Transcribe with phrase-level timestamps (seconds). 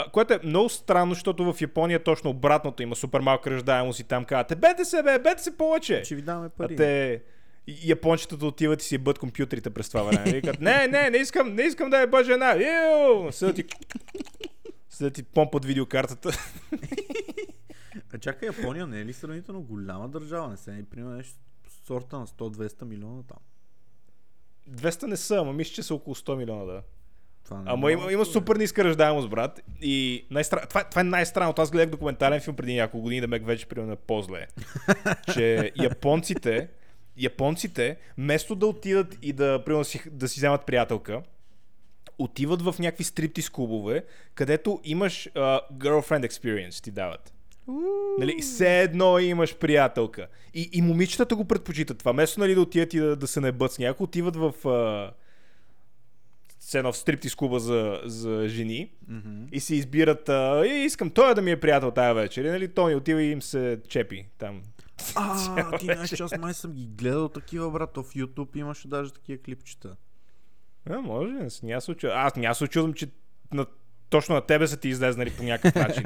[0.00, 4.04] А, което е много странно, защото в Япония точно обратното има супер малка ръждаемост и
[4.04, 6.04] там казвате, бете се, бе, бете се повече.
[6.04, 6.76] Ще ви даваме А пари.
[6.76, 7.22] те
[7.66, 10.32] япончетата отиват и си бъд компютрите през това време.
[10.32, 12.56] Викат, не, не, не искам, не искам да е бъд жена.
[12.56, 13.32] Иу!
[13.32, 13.64] Седят ти,
[14.90, 16.30] седят ти помпат видеокартата.
[18.14, 20.48] А чакай, Япония не е ли сравнително голяма държава?
[20.48, 21.34] Не се е, примерно нещо
[21.86, 23.38] сорта на 100-200 милиона там.
[24.70, 26.82] 200 не са, ама мисля, че са около 100 милиона, да.
[27.48, 29.60] Това не е Ама има, има супер ниска ръждаемост, брат.
[29.82, 30.66] И най-стра...
[30.66, 31.62] това, това е най-странното.
[31.62, 34.46] Аз гледах документален филм преди няколко години, да ме вече примерно е по-зле.
[35.34, 36.68] че японците,
[37.16, 41.22] японците, вместо да отидат и да, примерно, си, да си вземат приятелка,
[42.18, 47.32] отиват в някакви стриптиз клубове, където имаш uh, girlfriend experience, ти дават.
[48.18, 50.26] Нали, все едно имаш приятелка.
[50.54, 52.12] И, и момичетата го предпочитат това.
[52.12, 55.12] Вместо нали, да отидат и да, да се небът с някой, отиват в а,
[56.74, 59.44] едно в стриптиз клуба за, за жени Мгм.
[59.52, 62.44] и си избират а, «Е, искам той да ми е приятел тая вечер.
[62.44, 64.62] И, нали, Тони отива и им се чепи там.
[65.14, 65.36] А,
[65.78, 67.90] ти знаеш, че аз май съм ги гледал такива, брат.
[67.94, 69.96] В YouTube имаше даже такива клипчета.
[70.86, 71.94] А, може, не с- няма се.
[72.04, 73.06] Аз няма се очудвам, че
[73.52, 73.66] на,
[74.10, 76.04] точно на тебе са ти излезнали по някакъв начин.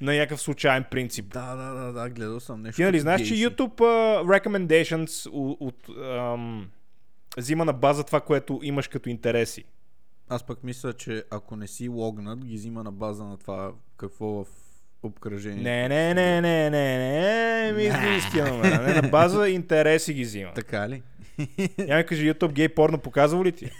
[0.00, 1.26] на някакъв случайен принцип.
[1.26, 2.76] Да, да, да, да, гледал съм нещо.
[2.76, 3.34] Ти нали знаеш, че.
[3.36, 6.68] YouTube uh, recommendations от, от ам,
[7.36, 9.64] взима на база това, което имаш като интереси.
[10.32, 14.26] Аз пък мисля, че ако не си логнат, ги взима на база на това какво
[14.26, 14.46] в
[15.02, 15.62] обкръжение.
[15.62, 18.82] Не, не, не, не, не, не, ми измисли номера.
[18.82, 20.52] Не, на база интереси ги взима.
[20.54, 21.02] Така ли?
[21.78, 23.70] Няма ми кажи, YouTube гей порно показва ли ти?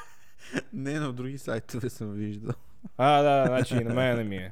[0.72, 2.54] не, на други сайтове съм виждал.
[2.96, 4.50] А, да, значи и на мен не ми е.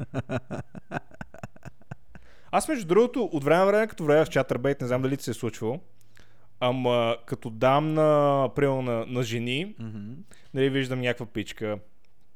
[2.50, 5.24] Аз между другото, от време на време, като време в Chatterbait, не знам дали ти
[5.24, 5.80] се е случвало,
[6.60, 10.12] ама като дам на, примерно на, на жени, Мгм.
[10.54, 11.78] нали, виждам някаква пичка,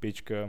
[0.01, 0.49] пичка,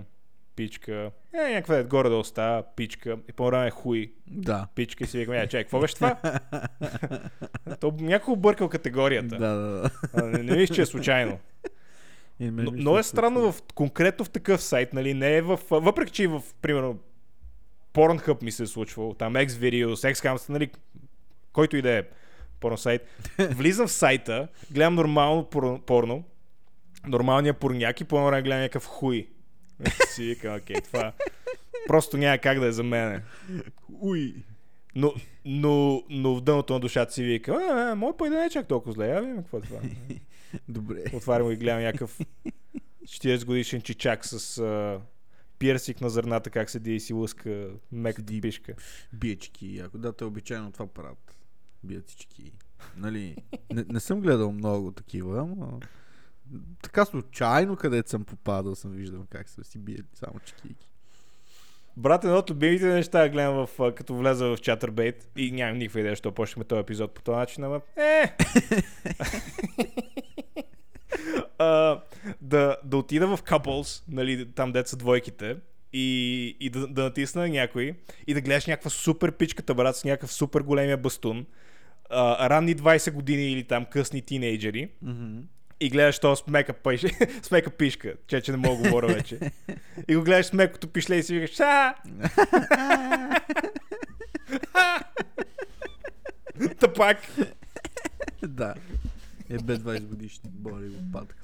[0.55, 4.67] пичка, е, някаква е горе-долу става, пичка, и по време е хуй, Да.
[4.75, 6.17] пичка и си викам, я, чай, какво беше това?
[7.79, 9.37] То някой объркал категорията.
[9.37, 9.89] Да, да, да.
[10.13, 11.39] А, Не, не мисля, че е случайно.
[12.39, 15.59] Но, но се е странно в, конкретно в такъв сайт, нали, не е в...
[15.71, 16.99] Въпреки, че и в, примерно,
[17.93, 20.69] Pornhub ми се е случвало, там X-Videos, X-Cams, нали,
[21.53, 22.03] който и да е
[22.59, 23.01] порно сайт.
[23.39, 26.23] Влизам в сайта, гледам нормално порно, порно
[27.07, 29.27] нормалния порняк и по време гледам някакъв хуй.
[30.13, 31.13] си викам, окей, това
[31.87, 33.21] просто няма как да е за мене.
[33.99, 34.35] Уй.
[34.95, 35.13] Но,
[35.45, 38.67] но, но в дъното на душата си вика, а, а, мой да не е чак
[38.67, 39.79] толкова зле, я видим какво е това.
[40.67, 41.03] Добре.
[41.13, 42.19] Отварям и гледам някакъв
[43.03, 45.01] 40 годишен чичак с а,
[45.59, 48.73] пирсик на зърната, как седи и си лъска меката пишка.
[49.13, 49.81] Биечки.
[49.85, 51.34] Ако да, те обичайно това правят.
[51.85, 52.51] Бият всички.
[52.97, 53.35] Нали,
[53.73, 55.79] не, не съм гледал много такива, ама
[56.81, 60.89] така случайно, където съм попадал, съм виждал как са си биели само чекийки.
[61.97, 66.11] Брат, едно от любимите неща гледам в, като влеза в Chatterbait и нямам никаква идея,
[66.11, 68.35] защо почнахме този епизод по този начин, ама е!
[71.57, 72.01] а,
[72.41, 75.57] да, да отида в Couples, нали, там дет са двойките,
[75.93, 77.93] и, и да, да натисна някой
[78.27, 81.45] и да гледаш някаква супер пичката, брат, с някакъв супер големия бастун,
[82.09, 85.41] а, ранни 20 години или там късни тинейджери, Mm-hmm.
[85.79, 87.01] и гледаш то с мека, пиш,
[87.41, 89.39] с мека пишка, че, че не мога да говоря вече.
[90.07, 91.95] И го гледаш с мекото пишле и си викаш, а!
[96.79, 97.17] Тъпак!
[98.43, 98.73] да.
[99.49, 101.41] Е бе 20 годишни, боли го патката.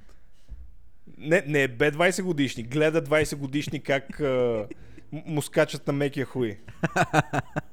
[1.18, 2.64] Не, не, бе 20 годишни.
[2.64, 4.66] Гледа 20 годишни как а,
[5.12, 6.58] му скачат на мекия хуй.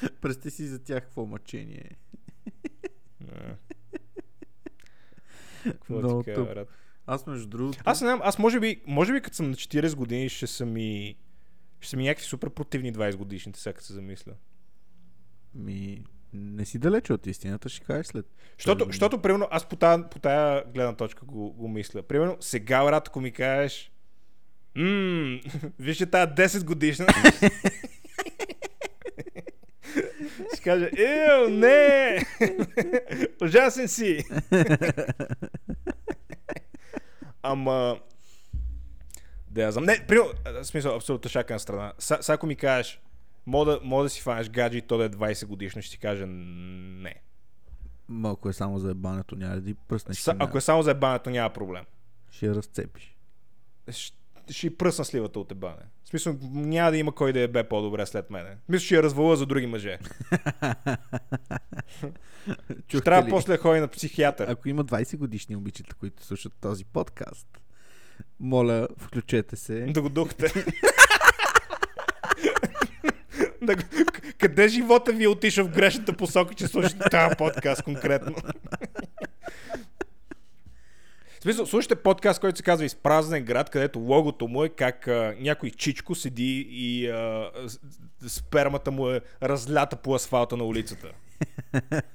[0.20, 1.96] Представи си за тях какво мъчение е.
[5.62, 6.68] Какво Много ти кажа, брат?
[7.06, 7.78] Аз между другото...
[7.84, 10.66] Аз не знам, аз може би, може би като съм на 40 години ще са
[10.66, 11.16] ми
[11.80, 14.32] ще са ми някакви супер противни 20 годишните, сега се замисля.
[15.54, 16.04] Ми...
[16.32, 18.26] Не си далече от истината, ще кажеш след.
[18.64, 18.84] Първо.
[18.86, 22.02] защото примерно, аз по тая, по тая гледна точка го, го мисля.
[22.02, 23.92] Примерно, сега, брат, ако ми кажеш,
[24.76, 25.40] ммм,
[25.78, 27.06] вижте тази 10 годишна,
[30.66, 32.18] ще кажа, ил, не,
[33.42, 34.24] ужасен си.
[37.42, 38.00] Ама,
[39.48, 39.84] да я знам.
[39.84, 40.06] Не,
[40.44, 41.92] в смисъл, абсолютно шака на страна.
[41.98, 43.00] Са, са ако ми кажеш,
[43.46, 45.98] мога да, мога да си фанеш гадже и то да е 20 годишно, ще ти
[45.98, 47.14] кажа не.
[48.08, 50.18] Ма, ако е само за ебането, няма да ти пръснеш.
[50.18, 51.84] Са, ако е само за ебането, няма проблем.
[52.30, 53.16] Ще я разцепиш.
[53.90, 54.16] Ще,
[54.50, 55.82] ще пръсна сливата от ебане.
[56.06, 58.56] В смисъл, няма да има кой да я бе по-добре след мене.
[58.68, 59.98] Мисля, че я развала за други мъже.
[62.88, 64.48] ще трябва после да ходи на психиатър.
[64.48, 67.46] Ако има 20 годишни обичата, които слушат този подкаст,
[68.40, 69.80] моля, включете се.
[69.80, 70.52] Да го духте.
[74.38, 78.36] Къде живота ви е отишъл в грешната посока, че слушате тази подкаст конкретно?
[81.46, 85.70] Смисъл, слушате подкаст, който се казва Изпразнен град, където логото му е как а, някой
[85.70, 87.50] чичко седи и а,
[88.26, 91.12] спермата му е разлята по асфалта на улицата.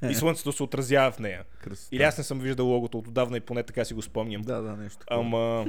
[0.09, 1.43] И слънцето се отразява в нея.
[1.63, 1.95] Красота.
[1.95, 4.41] Или аз не съм виждал логото от отдавна и поне така си го спомням.
[4.41, 5.05] Да, да, нещо.
[5.09, 5.65] Ама,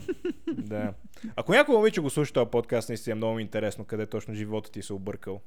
[0.52, 0.92] да.
[1.36, 4.70] Ако някой момиче го слуша този подкаст, наистина е много ми интересно къде точно живота
[4.70, 5.40] ти се е объркал.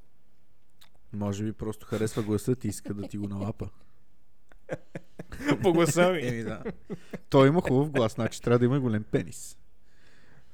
[1.13, 3.69] Може би просто харесва гласа и иска да ти го налапа.
[5.61, 6.27] По гласа ми.
[6.27, 6.63] Еми да.
[7.29, 9.57] Той има хубав глас, значи трябва да има голем пенис.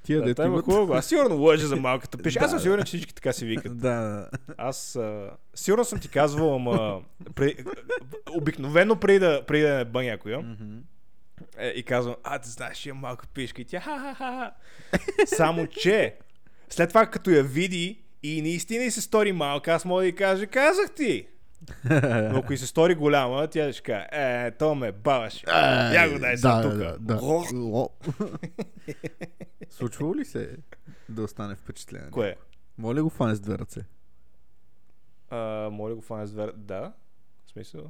[0.03, 0.65] Тия Да, дето има имат...
[0.65, 0.93] хубаво.
[0.93, 2.39] Аз сигурно лъжа за малката пиша.
[2.41, 3.77] Аз съм сигурен, че всички така си викат.
[3.77, 4.29] Да.
[4.57, 7.01] Аз а, сигурно съм ти казвал, ама
[7.35, 7.65] при,
[8.31, 10.77] обикновено преди да, преди да не бъ някоя Мгм.
[11.57, 14.51] е, и казвам, а, ти знаеш, имам малка пишка и тя ха-ха-ха.
[15.25, 16.15] Само, че
[16.69, 20.15] след това като я види и наистина и се стори малка, аз мога да й
[20.15, 21.27] кажа, казах ти.
[22.31, 25.43] Но ако и се стори голяма, тя ще каже, е, то ме баваш.
[25.93, 26.77] Я го дай сега да, тук.
[26.77, 27.19] да, да.
[27.53, 27.89] О.
[29.69, 30.57] Случвало ли се
[31.09, 32.09] да остане впечатление?
[32.11, 32.35] Кое?
[32.77, 33.85] Моля го фане с две ръце?
[35.29, 36.51] А, моля го фане с две...
[36.55, 36.93] Да?
[37.45, 37.83] В смисъл?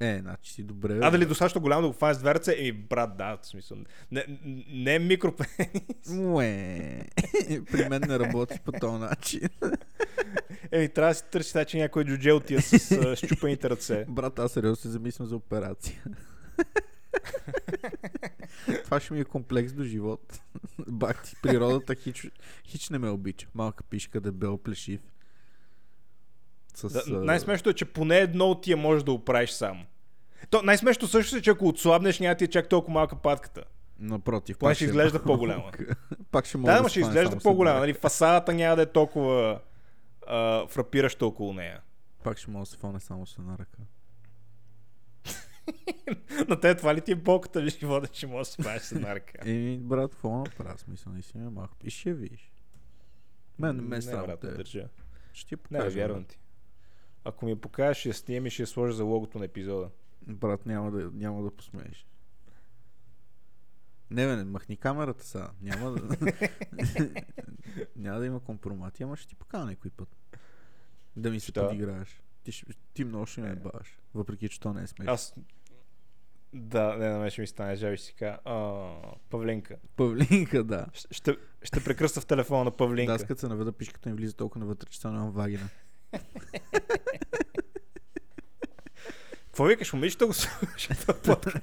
[0.00, 0.98] Е, значи си добре.
[1.02, 2.56] А, дали достатъчно голям да го фане с две ръце?
[2.58, 3.78] Еми, брат, да, в смисъл.
[4.10, 4.24] Не,
[4.68, 6.08] не е микропенис.
[6.08, 7.02] Муе.
[7.72, 9.40] При мен не работи по този начин.
[10.72, 14.04] Еми, трябва да си търси че някой джудже отива с а, щупените ръце.
[14.08, 16.02] Брат, аз сериозно се замислям за операция.
[18.84, 20.40] Това ще ми е комплекс до живот.
[20.88, 22.30] Бах ти, природата хич,
[22.66, 23.48] хич не ме обича.
[23.54, 25.00] Малка пишка, дебел, плешив.
[26.76, 29.84] С, Да, най-смешното е, че поне едно от тия можеш да оправиш сам.
[30.50, 33.64] То, най-смешното също е, че ако отслабнеш, няма ти е чак толкова малка патката.
[33.98, 34.58] Напротив.
[34.58, 35.70] Поне ще е изглежда по-голяма.
[36.30, 37.80] пак ще мога Да, да, ще изглежда по-голяма.
[37.80, 37.94] Нали?
[37.94, 39.60] Фасадата няма да е толкова
[40.26, 41.80] а, фрапираща около нея.
[42.22, 43.78] Пак ще мога да се фоне само с една ръка.
[46.48, 48.92] На те това ли ти е болката в живота, че можеш да се правиш с
[48.92, 49.38] една ръка?
[49.50, 50.78] Еми, брат, какво направя?
[50.78, 51.76] Смисъл, наистина е малко.
[51.84, 52.52] И ще видиш.
[53.58, 54.88] Мен не ме е не, срам брат, не държа.
[55.32, 55.98] Ще ти Не, покажа.
[55.98, 56.38] вярвам ти.
[57.28, 59.90] Ако ми я покажеш, ще я и ще я сложа за логото на епизода.
[60.26, 62.06] Брат, няма да, няма да посмееш.
[64.10, 65.50] Не, бе, не, махни камерата сега.
[65.62, 66.16] Няма да...
[67.96, 70.16] няма да има компромати, ама ще ти покажа някой път.
[71.16, 71.68] Да ми се Що?
[71.68, 72.22] подиграеш.
[72.42, 72.62] Ти,
[72.94, 73.98] ти много ще ме баваш.
[74.14, 75.12] Въпреки, че то не е смешно.
[75.12, 75.34] Аз...
[76.52, 78.92] Да, не, на мен ще ми стане жаби, ще си кажа, а,
[79.30, 79.76] Павлинка.
[79.96, 80.86] Павлинка, да.
[81.10, 83.12] Ще, ще, прекръста в телефона на Да, Павлинка.
[83.12, 85.68] аз като се наведа пишката ми влиза толкова навътре, че нямам вагина.
[89.56, 91.56] Какво викаш, момичета го слуша този подкаст?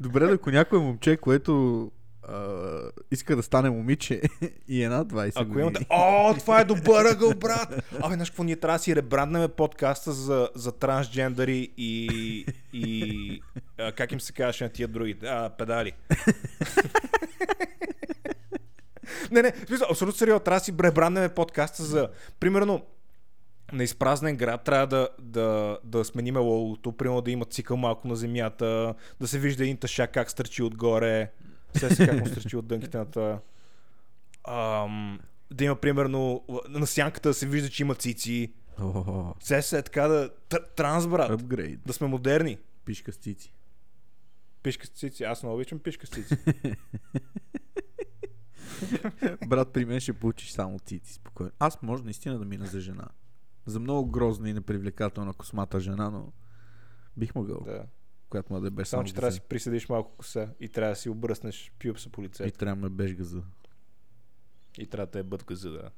[0.00, 1.90] Добре, ако някое момче, което
[2.22, 2.48] а,
[3.10, 4.22] иска да стане момиче
[4.68, 5.60] и е над 20 Ако години.
[5.60, 5.86] имате...
[5.90, 7.72] О, това е добър ъгъл, брат!
[8.02, 13.42] Абе, знаеш какво, ние трябва да си ребранднем подкаста за, за трансджендъри и, и
[13.78, 15.16] а, как им се казваше на тия други?
[15.24, 15.92] А, педали.
[19.30, 22.08] не, не, смисъл, абсолютно сериозно, трябва да си ребранднем подкаста за,
[22.40, 22.82] примерно,
[23.74, 28.16] на изпразнен град трябва да, да, да смениме логото, примерно да има цикъл малко на
[28.16, 31.32] земята, да се вижда един тъшак как стърчи отгоре,
[31.76, 33.40] се как му стърчи от дънките на това.
[34.48, 35.20] Ам,
[35.50, 38.52] да има примерно на сянката да се вижда, че има цици.
[39.40, 40.30] Все се е така да...
[40.50, 41.30] тр- Транс, брат.
[41.30, 41.80] апгрейд.
[41.86, 42.58] Да сме модерни.
[42.84, 43.54] Пишка с цици.
[44.62, 45.24] Пишка с цици.
[45.24, 46.36] Аз много обичам пишка с цици.
[49.46, 51.52] Брат, при мен ще получиш само цици, спокойно.
[51.58, 53.08] Аз може наистина да мина за жена.
[53.66, 56.32] За много грозна и непривлекателна космата жена, но
[57.16, 57.84] бих могъл, да.
[58.30, 59.34] която му да е без Само, че трябва да газа.
[59.36, 62.58] си присъдиш малко коса и трябва да си обръснеш пюпса по И лицето.
[62.58, 63.42] трябва да ме беж газа.
[64.78, 65.90] И трябва да е бъдка за да.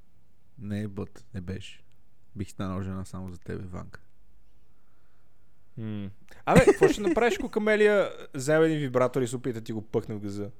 [0.59, 1.83] Не е бът, не беше.
[2.37, 4.01] Бих станал жена само за тебе, Ванка.
[5.77, 6.11] М.
[6.47, 10.15] Абе, какво ще направиш, ако камелия вземе един вибратор и се опита ти го пъхне
[10.15, 10.51] в газа?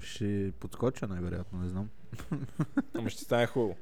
[0.00, 1.88] Ще подскоча най-вероятно, не знам.
[2.94, 3.76] Ама ще стане хубаво.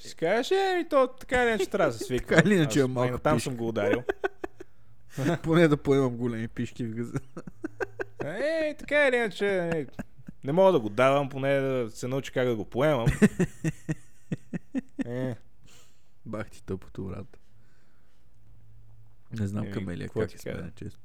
[0.00, 2.26] Ще кажеш, е, ми то така или иначе трябва да се свика.
[2.36, 3.50] Така или иначе е малка Там пишка.
[3.50, 4.02] съм го ударил.
[5.42, 7.18] Поне да поемам големи пишки в газа.
[8.24, 9.86] Е, така или иначе, не,
[10.44, 13.06] не мога да го давам, поне да се науча как да го поемам.
[15.06, 15.36] Е,
[16.26, 17.38] Бах ти тъпото, брат.
[19.40, 20.70] Не знам Еми, камелия как ти е с мен, кажа?
[20.76, 21.00] често.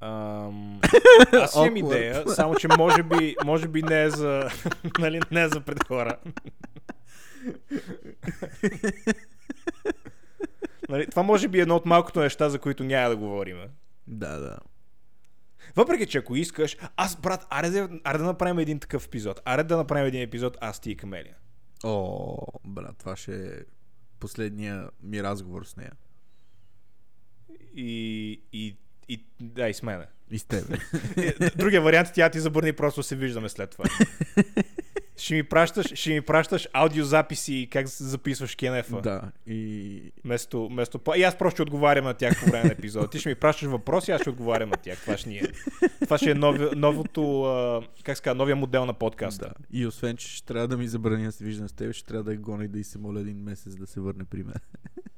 [0.00, 0.80] Ам,
[1.32, 4.50] аз имам идея, само че може би, може би не е за,
[4.98, 6.16] нали, не е за пред хора.
[10.88, 13.58] нали, това може би е едно от малкото неща, за които няма да говорим.
[14.06, 14.58] Да, да.
[15.76, 19.40] Въпреки, че ако искаш, аз, брат, аре да, аре да направим един такъв епизод.
[19.44, 21.36] Аре да направим един епизод, аз ти и Камелия.
[21.84, 23.50] О, брат, това ще е
[24.20, 25.92] последния ми разговор с нея.
[27.74, 28.76] И, и,
[29.08, 30.04] и да, и с мене.
[30.30, 30.76] И с тебе.
[31.16, 33.84] Е, Другия вариант, тя ти забърни, просто се виждаме след това.
[35.16, 39.00] ще ми пращаш, ще ми пращаш аудиозаписи как записваш кенефа.
[39.00, 39.22] да.
[39.46, 40.70] И вместо...
[41.04, 43.10] по- И аз просто ще отговарям на тях по време на епизода.
[43.10, 45.00] Ти ще ми пращаш въпроси, аз ще отговарям на тях.
[45.00, 45.42] Това ще, ни е.
[46.00, 49.44] Това ще е нови, новото, а, как ска, новия модел на подкаста.
[49.48, 49.78] Да.
[49.78, 52.24] И освен, че ще трябва да ми забрани да се виждам с теб, ще трябва
[52.24, 54.54] да я гоня и да й се моля един месец да се върне при мен.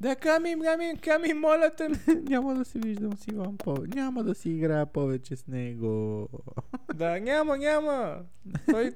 [0.00, 1.88] Да, ками, ками, ками, моля те.
[2.22, 3.98] Няма да се виждам с Иван повече.
[3.98, 6.28] Няма да си играя повече с него.
[6.94, 8.22] Да, няма, няма.
[8.70, 8.92] Той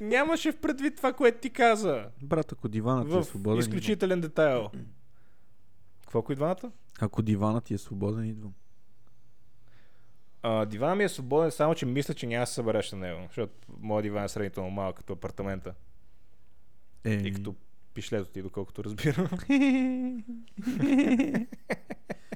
[0.00, 2.04] нямаше в предвид това, което ти каза.
[2.22, 3.60] Брат, ако диванът ти е свободен, идвам.
[3.60, 4.70] изключителен детайл.
[6.02, 6.72] Какво ако и двамата?
[7.00, 8.52] Ако диванът ти е свободен, идвам.
[10.42, 13.20] А, дивана ми е свободен, само че мисля, че няма да се събереш на него,
[13.26, 15.74] защото моят диван е сравнително малък като апартамента.
[17.04, 17.54] Е, И като
[17.94, 19.28] пишлето ти, доколкото разбирам.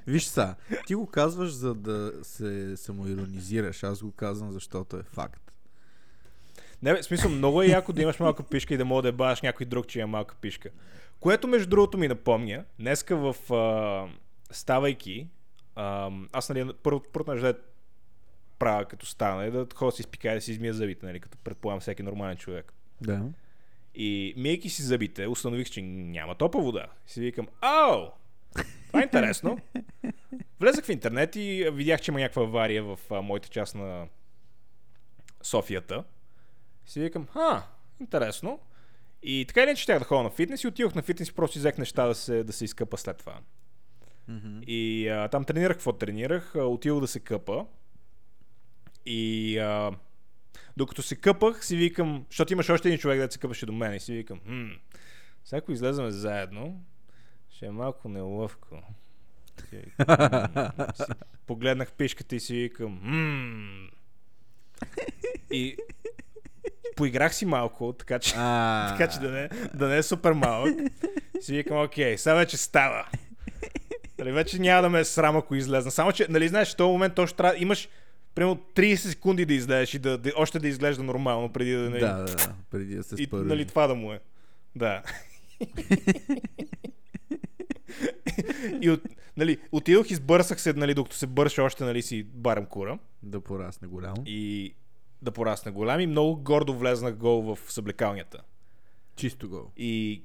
[0.07, 0.55] Виж са,
[0.87, 3.83] ти го казваш за да се самоиронизираш.
[3.83, 5.53] Аз го казвам, защото е факт.
[6.83, 9.13] Не, бе, в смисъл, много е яко да имаш малка пишка и да мога да
[9.13, 10.71] баш някой друг, че е малка пишка.
[11.21, 15.29] Което, между другото, ми напомня, днеска в а, ставайки,
[15.75, 17.59] а, аз, нали, първо, първото нещо да
[18.59, 21.39] правя като стана е да ходя да си изпикая да си измия зъбите, нали, като
[21.39, 22.73] предполагам всеки нормален човек.
[23.01, 23.23] Да.
[24.01, 26.87] И мийки си зъбите, установих, че няма топла вода.
[27.09, 28.07] И си викам, ау!
[28.87, 29.59] Това е интересно.
[30.61, 34.07] Влезах в интернет и видях, че има някаква авария в а, моята част на
[35.43, 36.05] Софията.
[36.87, 37.63] И си викам, а,
[38.01, 38.61] интересно.
[39.23, 41.59] И така или иначе щях да ходя на фитнес и отидох на фитнес и просто
[41.59, 43.41] взех неща да се, да се изкъпа след това.
[44.29, 44.61] Мгм.
[44.67, 46.55] И а, там тренирах какво тренирах.
[46.55, 47.67] Отидох да се къпа.
[49.07, 49.93] И а,
[50.77, 53.95] докато се къпах, си викам, защото имаш още един човек да се къпаше до мен
[53.95, 54.69] и си викам, хм,
[55.45, 56.85] сега ако излеземе заедно,
[57.51, 58.83] ще е малко неловко.
[61.47, 63.87] Погледнах пишката и си викам, хм.
[65.51, 65.77] И
[66.97, 70.75] поиграх си малко, така че, така че да, не, да не е супер малък.
[71.41, 73.07] Си викам, окей, сега вече става.
[74.19, 75.91] Нали, вече няма да ме е срам, ако излезна.
[75.91, 77.89] Само, че, нали, знаеш, в този момент точно трябва, имаш
[78.39, 81.91] примерно 30 секунди да излезеш и да, да, още да изглежда нормално, преди да...
[81.91, 83.49] Да, да, да, преди да се и, спърви.
[83.49, 84.21] нали, това да му е.
[84.77, 85.03] Да.
[88.81, 89.03] и от,
[89.37, 92.99] нали, отидох и сбърсах се, нали, докато се бърша още, нали, си барам кура.
[93.23, 94.23] Да порасне голямо.
[94.27, 94.75] И
[95.23, 98.43] да порасне голям и много гордо влезнах гол в съблекалнята.
[99.17, 99.71] Чисто гол.
[99.77, 100.23] И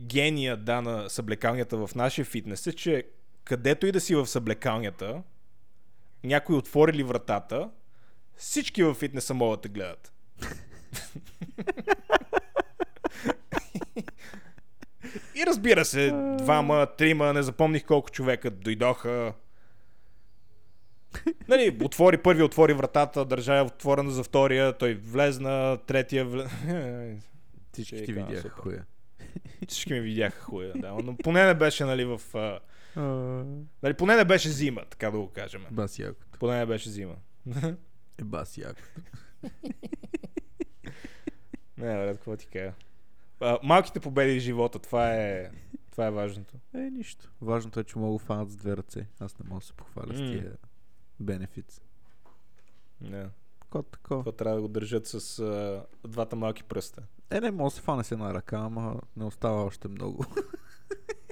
[0.00, 3.04] гения да на съблекалнята в нашия фитнес е, че
[3.44, 5.22] където и да си в съблекалнята,
[6.24, 7.70] някой отвори ли вратата,
[8.36, 10.12] всички във фитнеса могат да гледат.
[15.34, 19.32] И разбира се, двама, трима, не запомних колко човека дойдоха.
[21.48, 26.50] Нали, отвори, първи отвори вратата, държа отворена за втория, той влезна, третия влез...
[27.72, 28.84] Всички ти видяха хуя.
[29.68, 30.92] Всички ми видяха хуя, да.
[31.04, 32.20] Но поне не беше, нали, в...
[33.82, 35.66] Нали, поне не беше зима, така да го кажем.
[35.70, 36.38] Бас якото.
[36.38, 37.16] Поне не беше зима.
[38.18, 38.88] Е, бас якото.
[41.78, 42.72] Не, брат, какво ти кажа?
[43.40, 45.50] А, малките победи в живота, това е,
[45.90, 46.54] това е важното.
[46.74, 47.32] Е, нищо.
[47.40, 49.06] Важното е, че мога фанат с две ръце.
[49.20, 50.56] Аз не мога да се похваля с тия
[51.20, 51.80] бенефитс.
[53.00, 53.26] Не.
[53.70, 54.18] Кот тако.
[54.18, 57.02] Това трябва да го държат с а, двата малки пръста.
[57.30, 60.24] Е, не, мога да се фане с една ръка, ама не остава още много.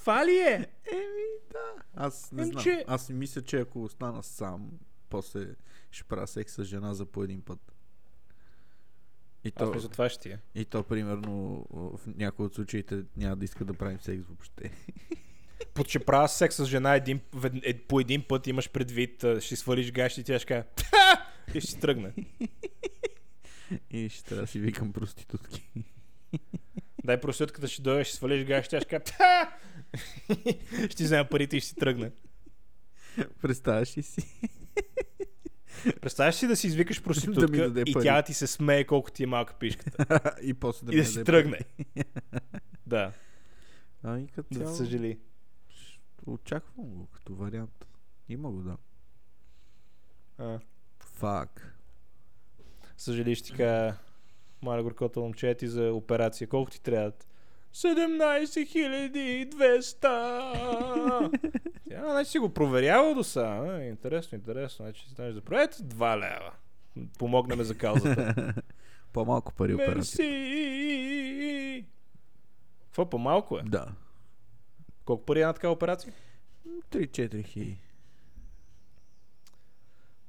[0.00, 0.54] Това ли е?
[0.92, 1.82] Еми, да.
[1.94, 2.62] Аз не Ем, знам.
[2.64, 4.70] че- Аз си мисля, че ако остана сам,
[5.08, 5.46] после
[5.90, 7.72] ще правя секс с жена за по един път.
[9.44, 10.38] И то, мисля, това ще ти е.
[10.54, 14.70] и то, примерно, в някои от случаите няма да иска да правим секс въобще.
[15.74, 17.20] Под ще правя секс с жена един,
[17.62, 20.64] е, по един път имаш предвид, ще си свалиш гащи и тя ще каже
[21.54, 22.12] и ще тръгне.
[23.90, 25.70] И ще трябва да си викам проститутки.
[27.04, 29.48] Дай просветката ще дойде, ще свалиш гащи, тя ще каже!
[30.90, 32.12] ще взема парите и ще си тръгне.
[33.42, 34.40] Представяш ли си?
[36.00, 38.04] Представяш си да си извикаш Да проститутка даде и пари.
[38.04, 40.34] тя ти се смее колко ти е малка пишката.
[40.42, 41.60] и после да и да си тръгне.
[42.86, 43.12] да,
[44.02, 45.18] Ами като да цяло, съжали.
[46.26, 47.86] очаквам го като вариант.
[48.28, 48.76] Има го, да.
[50.38, 50.60] А,
[51.00, 51.76] Фак.
[52.96, 53.96] съжали ще ти кажа,
[54.62, 56.48] маля горкото момче ти за операция.
[56.48, 57.26] Колко ти трябват?
[57.74, 61.50] 17 200.
[61.88, 63.84] Тя, значи си го проверява до сега.
[63.84, 64.84] Интересно, интересно.
[64.84, 66.52] Значи си знаеш да проверят 2 лева.
[67.18, 68.54] Помогна ме за каузата.
[69.12, 70.30] По-малко пари операция.
[70.30, 71.86] Мерси!
[72.84, 73.62] Какво по-малко е?
[73.62, 73.86] Да.
[75.04, 76.12] Колко пари е на такава операция?
[76.90, 77.78] 3-4 хиляди.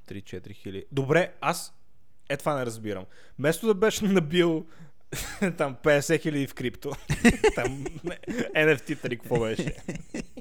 [0.07, 0.85] 3-4 хиляди.
[0.91, 1.73] Добре, аз
[2.29, 3.05] е това не разбирам.
[3.39, 4.65] Вместо да беше набил
[5.57, 6.91] там 50 хиляди в крипто,
[7.55, 7.85] там
[8.55, 9.75] NFT-та какво беше,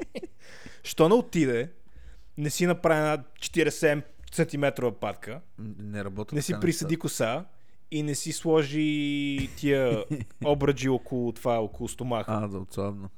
[0.83, 1.73] що не отиде,
[2.39, 6.35] не си направи една 47 сантиметрова патка, Не работи.
[6.35, 7.45] не си присъди коса
[7.91, 10.05] и не си сложи тия
[10.45, 12.33] обраджи около това, около стомаха.
[12.33, 13.09] А, да отслабна.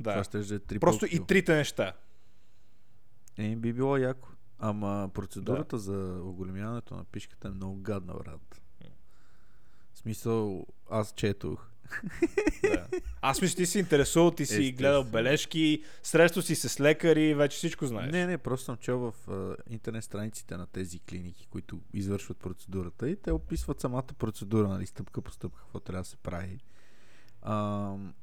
[0.00, 0.22] да.
[0.22, 1.92] Това ще е три Просто и трите неща.
[3.38, 4.28] Е, би било яко.
[4.58, 8.60] Ама процедурата за оголемяването на пишката е много гадна, брат.
[10.04, 11.66] Смисъл, аз четох.
[12.62, 12.86] Да.
[13.20, 14.76] Аз мисля, ти си интересувал, ти си Естествено.
[14.76, 18.12] гледал бележки, срещал си се с лекари, вече всичко знаеш.
[18.12, 23.10] Не, не, просто съм чел в а, интернет страниците на тези клиники, които извършват процедурата
[23.10, 26.58] и те описват самата процедура, нали, стъпка по стъпка, какво трябва да се прави.
[27.42, 28.14] Ам,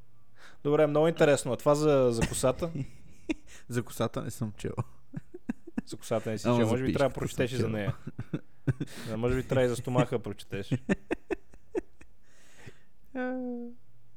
[0.63, 1.53] Добре, много интересно.
[1.53, 2.71] А това за, за косата?
[3.69, 4.75] за косата не съм чел.
[5.85, 6.67] За косата не си чел.
[6.67, 7.95] Може би трябва да прочетеш за нея.
[9.07, 10.71] Да, може би трябва и за стомаха да прочетеш.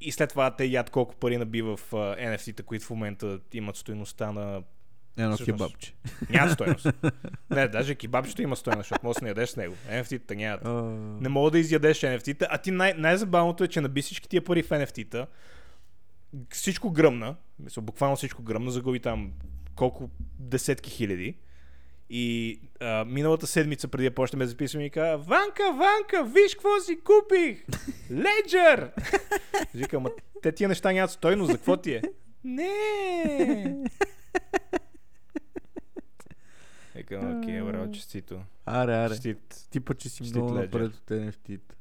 [0.00, 3.76] И след това те яд колко пари наби в а, NFT-та, които в момента имат
[3.76, 4.62] стоеността на...
[5.16, 5.58] Едно Всъщност.
[5.58, 5.94] кебабче.
[6.30, 6.86] Нямат стоеност.
[7.50, 9.74] Не, даже кебабчето има стоеност, защото може да не ядеш с него.
[9.90, 10.64] NFT-та нямат.
[10.64, 10.82] А,
[11.20, 14.62] Не мога да изядеш NFT-та, а ти най- най-забавното е, че наби всички тия пари
[14.62, 15.26] в NFT-та,
[16.50, 19.32] всичко гръмна, мисля, буквално всичко гръмна, загуби там
[19.74, 21.36] колко десетки хиляди.
[22.10, 26.80] И а, миналата седмица, преди да почнем да записваме, ми каза, Ванка, Ванка, виж какво
[26.80, 27.64] си купих!
[28.10, 28.92] Леджер!
[29.74, 30.10] Викам, ма
[30.42, 32.02] те тия неща нямат стойност, за какво ти е?
[32.44, 33.76] Не!
[36.94, 38.40] Викам, окей, браво, честито.
[38.66, 39.14] аре, аре.
[39.14, 39.66] Честит.
[39.70, 40.62] Ти път, че си Честит много Ledger.
[40.62, 41.74] напред от NFT-та.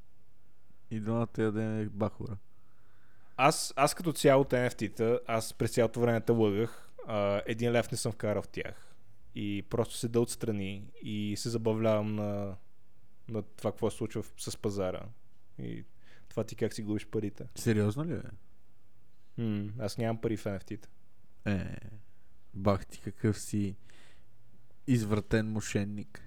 [0.92, 2.38] И двамата ядем бахура.
[3.38, 7.92] Аз, аз като цяло от NFT-та, аз през цялото време те лъгах, а, един лев
[7.92, 8.93] не съм вкарал в тях.
[9.36, 12.56] И просто седа отстрани и се забавлявам на,
[13.30, 15.06] на това, какво се случва с пазара.
[15.60, 15.84] И
[16.30, 17.48] това ти как си губиш парите.
[17.56, 18.22] Сериозно ли е?
[19.38, 20.90] М, аз нямам пари в NFT-та.
[21.52, 21.78] Е,
[22.54, 23.76] бах ти какъв си
[24.88, 26.22] извратен мошенник.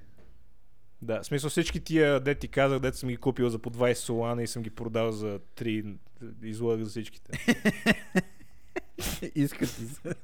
[1.02, 3.94] Да, в смисъл всички тия, де ти казах, дете съм ги купил за по 20
[3.94, 5.96] солана и съм ги продал за 3,
[6.42, 7.32] излъгах за всичките.
[9.34, 10.14] Иска ти се.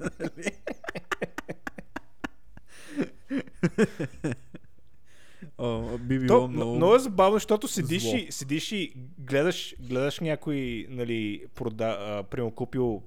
[5.58, 6.76] О, би било То, много...
[6.76, 6.94] много...
[6.94, 8.16] е забавно, защото седиш зло.
[8.16, 13.02] и, седиш и гледаш, гледаш някой, нали, прода, а, примерно купил,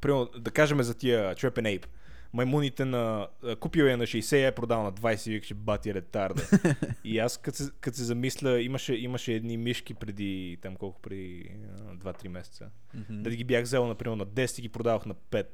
[0.00, 1.86] примерно, да кажем за тия Trap Ape,
[2.32, 3.28] маймуните на...
[3.42, 6.42] а, Купил я на 60 и я е продал на 20 и викаше бати ретарда.
[7.04, 11.94] и аз като се, се замисля, имаше, имаше едни мишки преди, там колко преди а,
[11.96, 12.70] 2-3 месеца.
[12.94, 13.22] Мгм.
[13.22, 15.46] Да ги бях взел, например, на 10 и ги продавах на 5.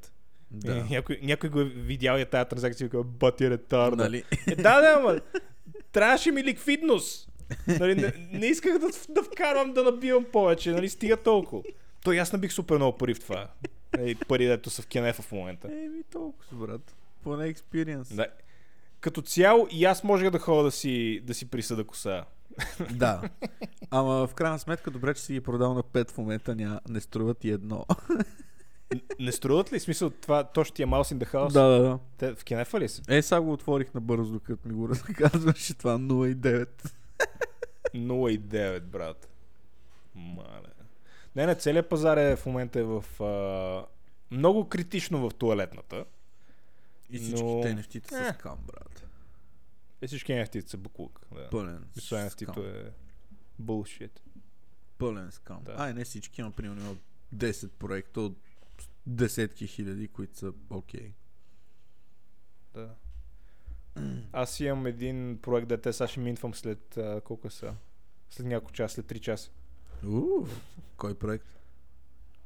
[0.51, 0.77] Да.
[0.77, 4.03] И някой, някой го е видял и тази транзакция и вика, бати ретарда.
[4.03, 4.23] Нали?
[4.47, 5.19] Е, да, да, ама
[5.91, 7.29] трябваше ми ликвидност.
[7.67, 11.63] Нали, не, не исках да, да вкарвам да набивам повече, нали, стига толкова.
[12.03, 13.47] То аз набих супер много пари в това.
[13.97, 15.67] Нали, пари, дето са в кенефа в момента.
[15.67, 16.95] Еми толкова, брат.
[17.23, 18.15] Поне експириенс.
[18.15, 18.27] Да.
[18.99, 22.25] Като цяло и аз можех да ходя да си, да си присъда коса.
[22.93, 23.21] да.
[23.91, 27.01] Ама в крайна сметка, добре, че си ги продал на 5 в момента, ня, не
[27.01, 27.85] струват и едно.
[29.19, 29.79] Не струват ли?
[29.79, 31.51] Смисъл, това, то ще ти е Mouse in the House?
[31.53, 31.99] да, да, да.
[32.17, 33.01] Те в кенефа ли са?
[33.09, 36.91] Е, сега го отворих набързо, докато ми го разказваше това 0,9.
[37.95, 39.29] 0,9, брат.
[40.15, 40.67] Мале.
[41.35, 43.23] Не, не, целият пазар е в момента е в...
[43.23, 43.85] А,
[44.35, 46.05] много критично в туалетната.
[47.09, 48.33] И всичките Но- нещите са Е.
[48.33, 49.05] скам, брат.
[50.01, 51.21] И всички NFT са буклук.
[51.35, 51.49] Да.
[51.49, 52.29] Пълен Мисля, е
[53.61, 54.19] bullshit.
[54.97, 55.59] Пълен скам.
[55.63, 55.75] Да.
[55.77, 56.95] Ай, не всички, но примерно има
[57.35, 58.37] 10 проекта от
[59.05, 61.13] десетки хиляди, които са окей.
[62.73, 62.95] Да.
[64.31, 67.73] Аз имам един проект, да те сега ще минвам след а, колко са?
[68.29, 69.51] След няколко часа, след 3 часа.
[70.07, 70.47] Уу,
[70.97, 71.45] кой проект?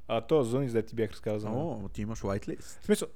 [0.08, 1.82] А то Зонис, да ти бях разказал.
[1.84, 2.82] О, ти имаш whitelist.
[2.82, 3.08] В смисъл,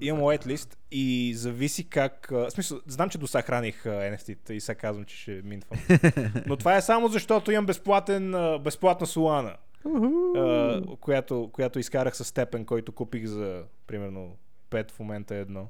[0.00, 2.28] имам whitelist и зависи как...
[2.30, 5.78] В смисъл, знам, че до сега храних NFT-та и сега казвам, че ще минвам.
[6.46, 8.30] Но това е само защото имам безплатен,
[8.62, 9.56] безплатна Solana,
[10.36, 14.36] а, която, която изкарах с степен, който купих за примерно
[14.70, 15.68] 5 в момента едно.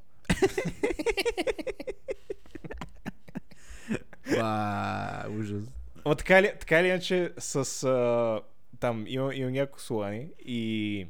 [4.36, 5.64] Ба, ужас.
[6.04, 8.40] Ама така или, така или иначе с а,
[8.80, 11.06] там има, има няколко Солани и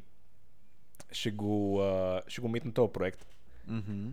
[1.13, 3.27] ще го, а, ще го митна този проект.
[3.67, 4.09] Мгм.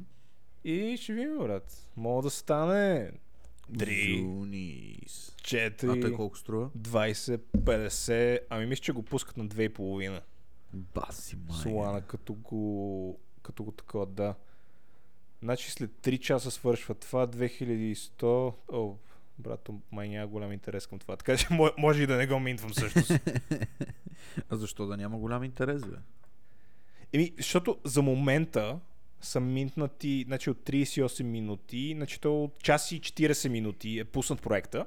[0.63, 1.88] И ще видим, брат.
[1.97, 3.12] Мога да стане
[3.77, 4.17] Три.
[4.17, 5.36] Зунис.
[5.41, 6.69] 4, А той колко струва?
[6.69, 10.21] 20, 50, ами мисля, че го пускат на 2,5
[10.73, 11.58] Баси май.
[11.58, 14.36] Солана, като го, като го такова, да.
[15.41, 18.23] Значи след 3 часа свършва това, 2100,
[18.71, 18.95] о,
[19.39, 22.39] брато, май няма голям интерес към това, така че мо- може и да не го
[22.39, 22.99] минтвам също.
[24.49, 25.95] А защо да няма голям интерес, бе?
[27.13, 28.79] Еми, защото за момента
[29.21, 34.41] са минтнати, значи от 38 минути, значи то от час и 40 минути е пуснат
[34.41, 34.86] проекта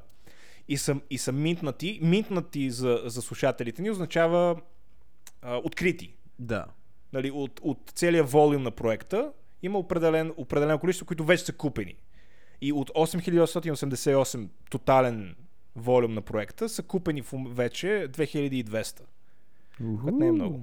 [0.68, 1.98] и са, и са минтнати.
[2.02, 4.60] Минтнати за, за слушателите ни означава
[5.42, 6.14] а, открити.
[6.38, 6.66] Да.
[7.12, 11.94] Нали, от, от целия волюм на проекта има определен, определено количество, които вече са купени.
[12.60, 15.36] И от 8888 тотален
[15.76, 19.00] волюм на проекта са купени вече 2200.
[20.02, 20.60] Което не е много.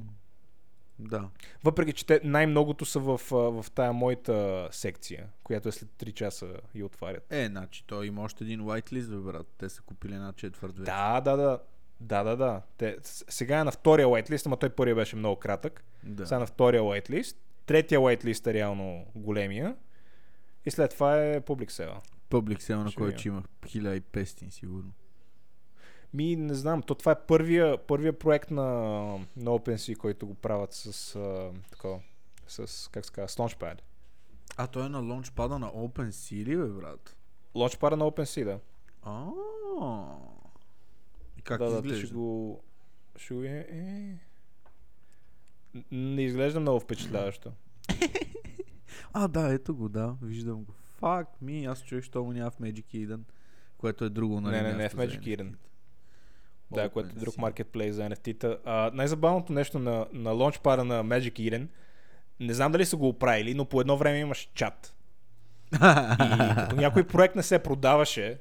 [1.00, 1.30] Да.
[1.64, 6.48] Въпреки, че те най-многото са в, в тая моята секция, която е след 3 часа
[6.76, 7.26] и отварят.
[7.30, 9.48] Е, значи той има още един whitelist, бе, брат.
[9.58, 10.92] Те са купили една четвърт вече.
[10.92, 11.60] Да, да, да.
[12.00, 12.62] Да, да, да.
[12.78, 15.84] Те, сега е на втория whitelist, ама той първия беше много кратък.
[16.04, 16.28] да.
[16.28, 17.38] Сега е на втория whitelist.
[17.66, 19.76] Третия whitelist е реално големия.
[20.66, 22.00] И след това е Public Sale.
[22.30, 24.92] Public sale, на който имах 1500 сигурно.
[26.14, 28.64] Ми, не знам, то това е първия, първия проект на,
[29.38, 32.00] на OpenSea, който го правят с а, такова,
[32.48, 33.80] с, как се казва, с Launchpad.
[34.58, 37.16] А той е на лаунчпада на OpenSea ли, бе, брат?
[37.56, 38.60] Launchpad на OpenSea, да.
[39.04, 39.26] А.
[41.38, 42.62] И как да, да, ще го...
[43.16, 43.44] Ще го...
[43.44, 44.18] Е, е...
[45.92, 47.52] Не изглежда много впечатляващо.
[49.14, 50.16] А, да, ето го, да.
[50.22, 50.74] Виждам го.
[50.98, 53.22] Фак ми, аз човек, що го няма в Magic Eden,
[53.78, 54.56] което е друго, нали?
[54.56, 55.54] Не, не, не, в Magic Eden.
[56.72, 58.92] Да, което е друг маркетплейс за NFT-та.
[58.94, 61.68] Най-забавното нещо на, на лаунчпада на Magic Eden,
[62.40, 64.96] не знам дали са го оправили, но по едно време имаш чат.
[65.74, 65.78] И
[66.56, 68.40] като някой проект не се продаваше,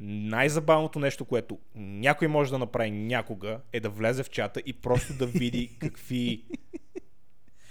[0.00, 5.14] най-забавното нещо, което някой може да направи някога, е да влезе в чата и просто
[5.14, 6.44] да види какви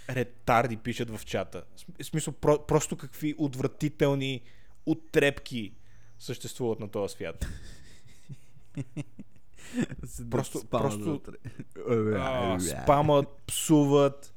[0.09, 1.63] ретарди пишат в чата.
[2.01, 4.41] В смисъл, про, просто какви отвратителни
[4.85, 5.73] отрепки
[6.19, 7.47] съществуват на този свят.
[10.29, 11.33] Просто- просто- вътре.
[12.17, 14.33] А, спамът, псуват,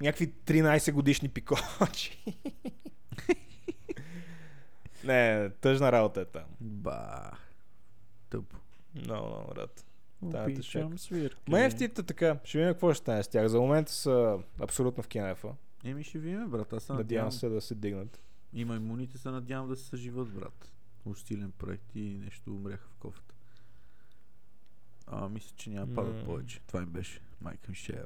[0.00, 2.24] някакви 13 годишни пикочи.
[5.04, 6.44] Не, тъжна работа е там.
[6.60, 7.30] Ба.
[8.30, 8.56] Тъпо.
[8.94, 9.84] Много, много рад.
[10.22, 11.50] Обичам свирки.
[11.50, 11.70] Ма
[12.06, 13.48] така, ще видим какво ще стане с тях.
[13.48, 15.48] За момента са абсолютно в кенефа.
[15.84, 16.72] Еми ще видим, брат.
[16.72, 17.32] Аз се Надявам надявам.
[17.32, 18.20] се да се дигнат.
[18.52, 20.72] И маймуните се надявам да се съживат, брат.
[21.04, 23.31] Уж силен проект и нещо умряха в кофата.
[25.14, 26.60] А, мисля, че няма падат повече.
[26.66, 27.20] Това им беше.
[27.40, 28.02] Майка ми ще е.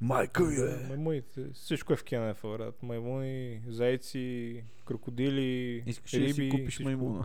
[0.00, 0.88] Майка е!
[0.88, 2.82] Маймуните, всичко е в кенефа, брат.
[2.82, 6.26] Маймуни, зайци, крокодили, Искаш риби.
[6.26, 7.24] да си купиш всичко маймуна?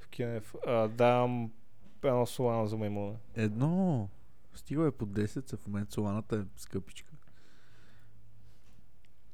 [0.00, 0.54] В кенеф.
[0.66, 1.52] А, дам
[2.04, 3.16] едно солано за маймуна.
[3.34, 4.08] Едно.
[4.54, 7.12] Стига е по 10, а в момента соланата е скъпичка.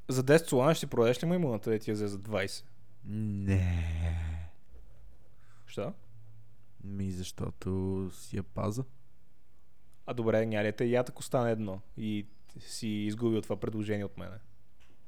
[0.08, 2.64] За 10 солана ще продадеш ли маймуната, да ти я взе за 20?
[3.04, 3.90] Не.
[5.66, 5.92] Що?
[6.84, 8.84] Ми защото си я паза.
[10.06, 12.26] А добре, няма ли те яд, ако стане едно и
[12.60, 14.36] си изгубил това предложение от мене?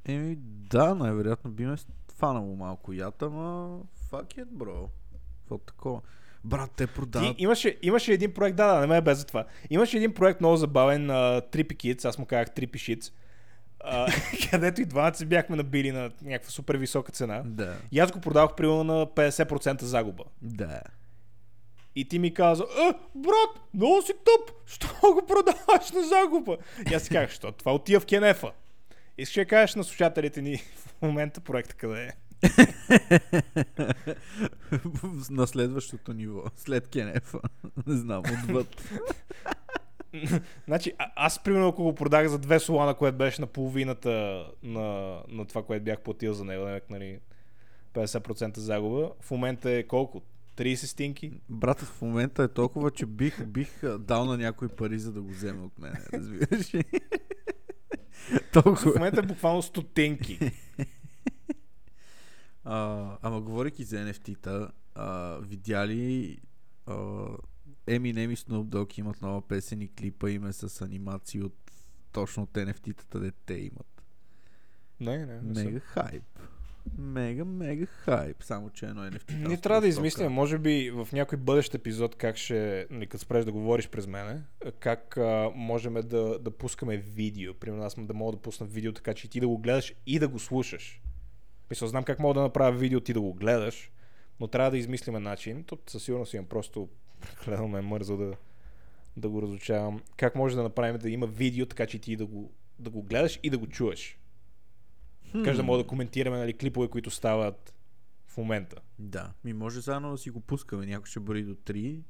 [0.05, 1.77] Еми да, най-вероятно би ме
[2.15, 4.91] фанало малко ята, ама fuck it, бро.
[5.41, 6.01] Какво такова?
[6.45, 7.35] Брат, те Ти продават...
[7.39, 9.47] имаше, имаше един проект, да, да, не ме е без за това.
[9.71, 13.13] Имаше един проект много забавен на uh, Trippy Kids, аз му казах Trippy Shits,
[13.85, 17.43] uh, където и двамата се бяхме набили на някаква супер висока цена.
[17.45, 20.25] Да, И аз го продавах примерно на 50% загуба.
[20.43, 20.81] да.
[21.97, 26.57] И ти ми каза, е, брат, много си тъп, що го продаваш на загуба?
[26.91, 28.53] И аз си казах, що това отива в кенефа.
[29.19, 30.57] Искаш да кажеш на слушателите ни
[30.99, 32.13] в момента проекта къде е.
[35.31, 37.41] На следващото ниво, след Кенефа.
[37.87, 38.83] Не знам, отвъд.
[40.67, 45.19] Значи, а, аз примерно ако го продах за две солана, което беше на половината на,
[45.29, 47.19] на това, което бях платил за него, нали,
[47.95, 50.23] 50% загуба, в момента е колко?
[50.57, 51.41] 30 стинки?
[51.49, 55.31] Брат, в момента е толкова, че бих, бих дал на някой пари, за да го
[55.31, 56.85] вземе от мен, разбираш ли?
[58.27, 58.93] В толкова.
[58.95, 60.53] момента е буквално стотинки.
[62.65, 66.39] А, ама говорейки за NFT-та, а, видя ли
[66.87, 66.93] а,
[67.87, 71.57] Eminem и Snoop Dogg имат нова песен и клипа им е с анимации от
[72.13, 74.03] точно от NFT-тата, де те имат.
[75.01, 76.25] Не, не, не Мега хайп.
[76.99, 78.43] Мега, мега хайп.
[78.43, 79.47] Само, че едно NFT.
[79.49, 83.45] Ние трябва да измислим, може би в някой бъдещ епизод, как ще, нали, като спреш
[83.45, 84.43] да говориш през мене,
[84.79, 87.55] как а, можем да, да пускаме видео.
[87.55, 90.29] Примерно аз да мога да пусна видео, така че ти да го гледаш и да
[90.29, 91.03] го слушаш.
[91.71, 93.91] Мисля, знам как мога да направя видео ти да го гледаш,
[94.41, 95.65] но трябва да измислиме начин.
[95.65, 96.89] Тут със сигурност имам просто
[97.45, 98.33] гледал ме мързо да,
[99.17, 100.03] да го разучавам.
[100.17, 103.41] Как може да направим да има видео, така че ти да го, да го гледаш
[103.43, 104.19] и да го чуеш.
[105.37, 105.43] Хм.
[105.43, 107.75] Кажа да мога да коментираме нали, клипове, които стават
[108.27, 108.77] в момента.
[108.99, 109.33] Да.
[109.45, 110.87] Ми може заедно да си го пускаме.
[110.87, 112.01] Някой ще брои до 3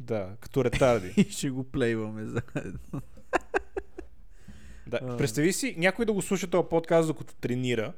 [0.00, 1.14] Да, като ретарди.
[1.20, 3.00] и ще го плейваме заедно.
[4.86, 5.16] да.
[5.16, 7.92] Представи си някой да го слуша този подкаст, докато тренира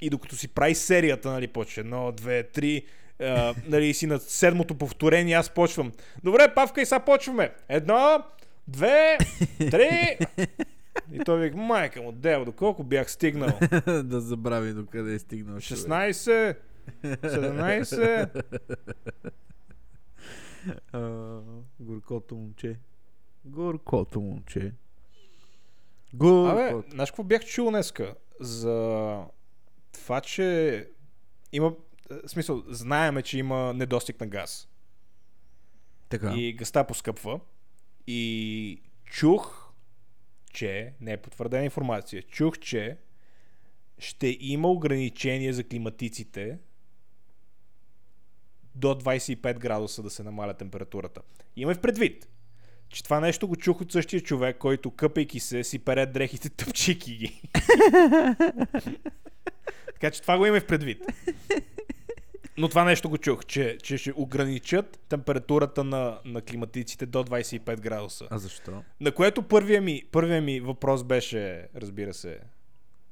[0.00, 2.86] и докато си прави серията, нали, почва едно, две, три,
[3.20, 5.92] а, нали, си на седмото повторение, аз почвам.
[6.24, 7.52] Добре, Павка, и сега почваме.
[7.68, 8.24] Едно,
[8.68, 9.18] две,
[9.58, 10.18] три.
[11.12, 13.58] И той вика, майка му, дева, доколко бях стигнал?
[14.04, 15.60] да забрави докъде е стигнал.
[15.60, 15.82] човек.
[15.84, 16.56] 16,
[17.04, 18.42] 17.
[20.92, 21.40] А,
[21.80, 22.78] горкото момче.
[23.44, 24.72] Горкото момче.
[26.14, 26.76] Горкото.
[26.76, 28.14] Абе, знаеш какво бях чул днеска?
[28.40, 29.18] За
[29.92, 30.88] това, че
[31.52, 31.74] има,
[32.10, 34.68] в смисъл, знаеме, че има недостиг на газ.
[36.08, 36.32] така.
[36.36, 37.40] И газта поскъпва.
[38.06, 39.63] И чух,
[40.54, 42.96] че, не е потвърдена информация, чух, че
[43.98, 46.58] ще има ограничение за климатиците
[48.74, 51.20] до 25 градуса да се намаля температурата.
[51.56, 52.28] Имай в предвид,
[52.88, 57.16] че това нещо го чух от същия човек, който къпейки се си пере дрехите, тъпчики
[57.16, 57.42] ги.
[59.86, 61.02] така че това го имай в предвид.
[62.58, 67.80] Но това нещо го чух, че, че ще ограничат температурата на, на климатиците до 25
[67.80, 68.26] градуса.
[68.30, 68.82] А защо?
[69.00, 72.38] На което първия ми, първия ми въпрос беше, разбира се,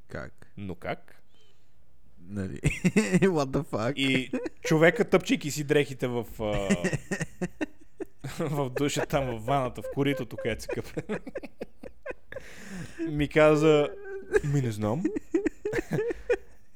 [0.08, 0.46] Как?
[0.56, 1.22] но как?
[2.28, 2.60] Нали?
[3.20, 3.94] What the fuck?
[3.94, 4.30] И
[4.62, 6.68] човека тъпчейки си дрехите в, а,
[8.48, 11.18] в душа там в ваната, в коритото, където се къпе.
[13.08, 13.88] ми каза,
[14.44, 15.02] ми не знам.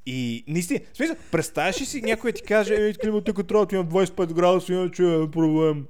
[0.07, 3.77] И наистина, в смисъл, представяш ли си някой ти каже, ей, климатика трябва да ти
[3.77, 5.87] на 25 градуса, иначе е проблем.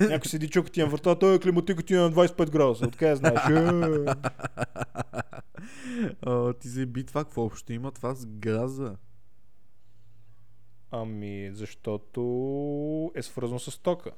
[0.00, 2.86] Някой седи чука ти на врата, той климатика ти е на 25 градуса.
[2.86, 3.40] Откъде знаеш?
[3.50, 4.14] Е.
[6.22, 8.96] А, ти заеби това, какво общо има това с газа?
[10.90, 12.20] Ами, защото
[13.14, 14.10] е свързано с тока.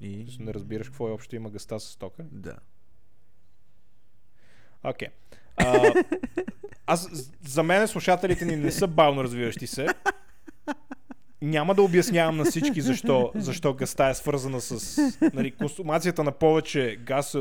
[0.00, 0.36] И...
[0.40, 2.24] Не разбираш какво е общо има гъста с тока.
[2.32, 2.56] Да.
[4.84, 5.08] Окей.
[5.58, 5.92] А,
[6.86, 7.08] аз,
[7.42, 9.86] за мен слушателите ни не са бавно развиващи се.
[11.42, 14.98] Няма да обяснявам на всички защо, защо газта е свързана с...
[15.34, 17.34] Нали, консумацията на повече газ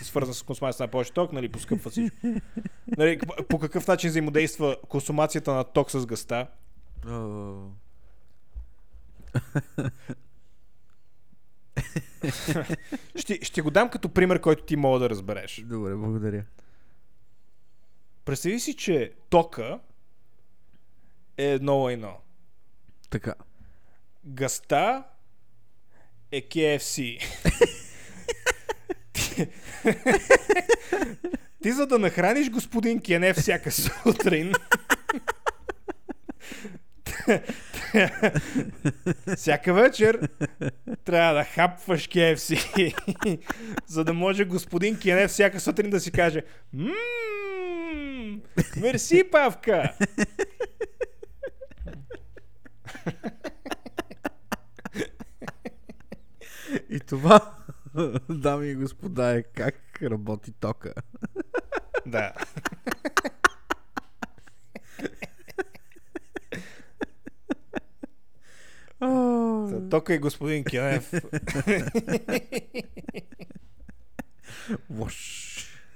[0.00, 2.16] е свързана с консумацията на повече ток, нали, поскъпва всичко.
[2.98, 6.46] Нали, по- какъв начин взаимодейства консумацията на ток с газта?
[7.08, 7.54] О,
[13.16, 15.62] Ще, ще го дам като пример, който ти мога да разбереш.
[15.66, 16.44] Добре, благодаря.
[18.24, 19.80] Представи си, че тока
[21.36, 22.16] е едно едно.
[23.10, 23.34] Така.
[24.24, 25.04] Газта
[26.32, 27.20] е KFC.
[29.12, 29.46] ти,
[31.62, 34.52] ти за да нахраниш господин Кене всяка сутрин,
[39.36, 40.28] всяка вечер
[41.04, 42.94] трябва да хапваш KFC,
[43.86, 48.40] за да може господин Кене всяка сутрин да си каже Ммм,
[48.76, 49.94] мерси, Павка!
[56.90, 57.54] И това,
[58.30, 60.94] дами и господа, е как работи тока.
[62.06, 62.32] Да.
[69.68, 71.12] За тока и господин Кенев.
[71.62, 71.84] Не,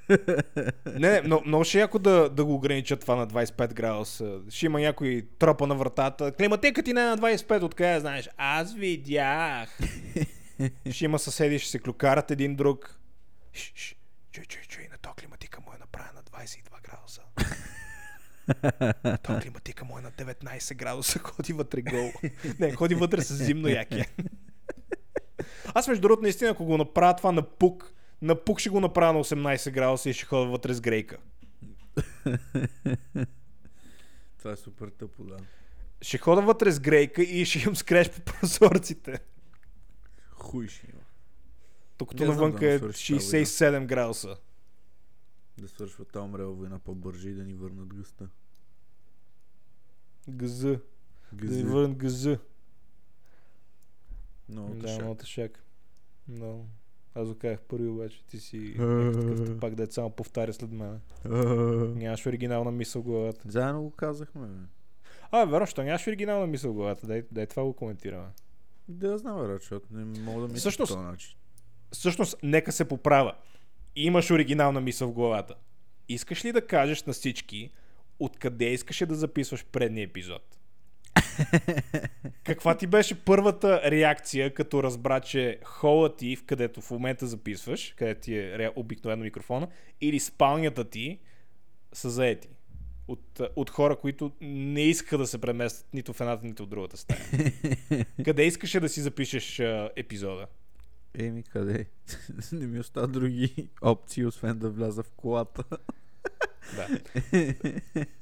[0.99, 4.41] не, но, много ще е яко да, да го ограничат това на 25 градуса.
[4.49, 6.33] Ще има някой тропа на вратата.
[6.33, 8.29] Климатика ти не е на 25, откъде знаеш?
[8.37, 9.79] Аз видях.
[10.91, 12.99] ще има съседи, ще се клюкарат един друг.
[13.53, 13.95] Ш, ш,
[14.33, 17.23] чуй, чуй, чуй, на то климатика му е направена на 22 градуса.
[19.23, 22.13] То климатика му е на 19 градуса, ходи вътре гол.
[22.59, 24.09] Не, ходи вътре с зимно яке.
[25.75, 29.13] Аз между другото, наистина, ако го направя това на пук, на пук ще го направя
[29.13, 31.17] на 18 градуса и ще ходя вътре с грейка.
[34.39, 35.37] Това е супер тъпо, да.
[36.03, 39.21] Ще хода вътре с грейка и ще имам скреш по прозорците.
[40.31, 41.03] Хуй ще има.
[41.99, 44.37] Докато навънка да е свърши тази 67 градуса.
[45.59, 48.29] Да свършва тази умрела война по-бърже и да ни върнат гъста.
[50.29, 50.61] ГЗ.
[51.33, 52.27] Да ни върнат ГЗ.
[54.49, 55.65] Много Да, много тъшак.
[56.29, 56.65] Но
[57.15, 58.25] аз го казах първи обаче.
[58.25, 58.83] Ти си А.
[58.85, 61.01] някакъв пак да само повтаря след мен.
[61.99, 63.41] Нямаш оригинална мисъл в главата.
[63.49, 64.47] Заедно го казахме.
[64.47, 64.67] бе.
[65.31, 67.07] А, верно, що нямаш оригинална мисъл в главата.
[67.07, 68.29] Дай, дай това го коментираме.
[68.89, 71.37] Да, знам, бе, защото не мога да мисля по този начин.
[71.93, 73.35] Всъщност, нека се поправя.
[74.01, 75.55] Имаш оригинална мисъл в главата.
[76.09, 77.71] Искаш ли да кажеш на всички
[78.19, 80.59] откъде искаше да записваш предния епизод?
[82.45, 87.95] Каква ти беше първата реакция, като разбра, че хола ти, в където в момента записваш,
[87.97, 89.69] където ти е обикновено микрофона,
[90.01, 91.19] или спалнята ти
[91.93, 92.49] са заети?
[93.09, 96.97] От, от хора, които не искаха да се преместят нито в едната, нито в другата
[96.97, 97.21] стая.
[98.25, 100.47] Къде искаше да си запишеш а, епизода?
[101.19, 101.87] Еми, къде?
[102.53, 105.65] не ми остава други опции, освен да вляза в колата.
[106.77, 106.89] Да.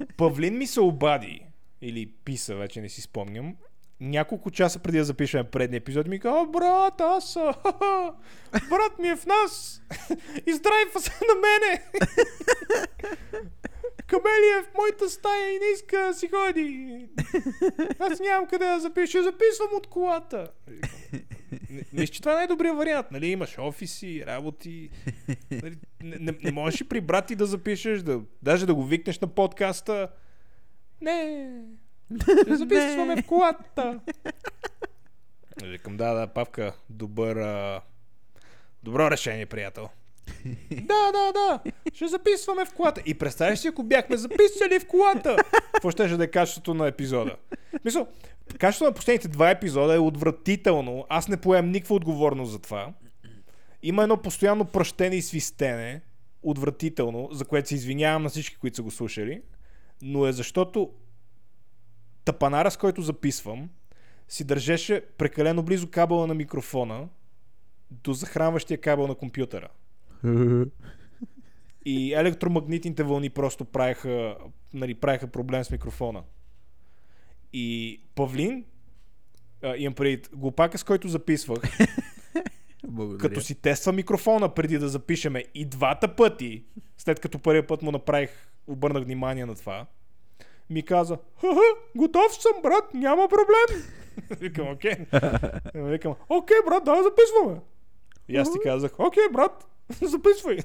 [0.16, 1.46] Павлин ми се обади,
[1.80, 3.56] или писа, вече не си спомням,
[4.00, 8.14] няколко часа преди да запишем предния епизод, ми каза, «О, брат, аз, а, ха-ха,
[8.52, 9.82] брат ми е в нас,
[10.46, 11.82] издрайва се на мене.
[14.06, 17.06] Камели е в моята стая и не иска да си ходи.
[17.98, 20.50] Аз нямам къде да запиша, записвам от колата.
[21.70, 23.06] Не- Мисля, че това е най-добрият вариант.
[23.10, 23.26] Нали?
[23.26, 24.90] Имаш офиси, работи.
[25.50, 25.76] Нали?
[26.02, 29.18] Не, не, не можеш и при брат ти да запишеш, да, даже да го викнеш
[29.18, 30.08] на подкаста.
[31.00, 31.50] Не,
[32.42, 34.00] ще записваме в колата.
[35.64, 37.80] Викам, да, да, Павка, добър, а...
[38.82, 39.88] добро решение, приятел.
[40.70, 41.60] Да, да, да,
[41.94, 43.02] ще записваме в колата.
[43.06, 45.36] И представяш си, ако бяхме записали в колата,
[45.72, 47.36] какво ще да е качеството на епизода?
[47.84, 48.08] Мисъл,
[48.58, 51.06] качеството на последните два епизода е отвратително.
[51.08, 52.92] Аз не поемам никаква отговорност за това.
[53.82, 56.00] Има едно постоянно пръщене и свистене,
[56.42, 59.42] отвратително, за което се извинявам на всички, които са го слушали,
[60.02, 60.90] но е защото
[62.24, 63.68] тапанара, с който записвам,
[64.28, 67.08] си държеше прекалено близо кабела на микрофона
[67.90, 69.68] до захранващия кабел на компютъра.
[71.84, 74.36] И електромагнитните вълни просто правеха,
[74.74, 76.22] нали, правеха проблем с микрофона.
[77.52, 78.64] И Павлин,
[79.62, 81.60] а, имам предвид, глупака, с който записвах,
[82.86, 83.28] Благодаря.
[83.28, 86.64] като си тества микрофона преди да запишеме и двата пъти,
[86.98, 88.30] след като първия път му направих,
[88.66, 89.86] обърнах внимание на това,
[90.70, 91.46] ми каза, ха
[91.96, 93.86] готов съм, брат, няма проблем.
[94.40, 94.94] Викам, окей.
[95.74, 97.60] Викам, окей, брат, да, записваме.
[98.28, 99.66] И аз ти казах, окей, брат,
[100.02, 100.58] записвай.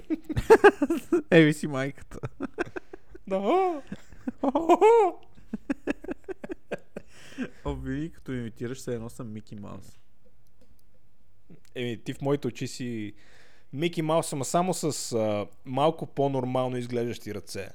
[1.31, 2.19] Еви си майката.
[3.27, 3.37] Да.
[7.65, 9.99] О, винаги като имитираш се едно съм Мики Маус.
[11.75, 13.13] Еми, ти в моите очи си
[13.73, 17.69] Мики Маус, ама само с а, малко по-нормално изглеждащи ръце.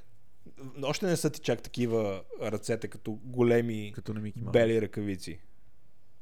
[0.83, 4.53] Още не са ти чак такива ръцете, като големи Като на Мики Маус.
[4.53, 5.41] бели ръкавици.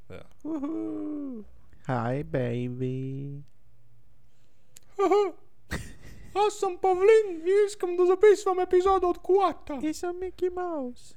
[0.08, 0.22] Да.
[1.88, 3.40] Hi, baby.
[6.34, 9.78] Аз съм Павлин и искам да записвам епизода от колата.
[9.82, 11.16] И съм Мики Маус.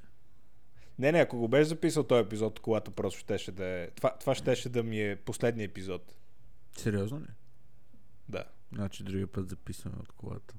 [0.98, 3.90] Не, не, ако го беше записал този епизод от колата, просто щеше да е...
[3.90, 6.14] Това, това щеше да ми е последния епизод.
[6.76, 7.26] Сериозно ли?
[8.28, 8.44] Да.
[8.72, 10.54] Значи другия път записваме от колата.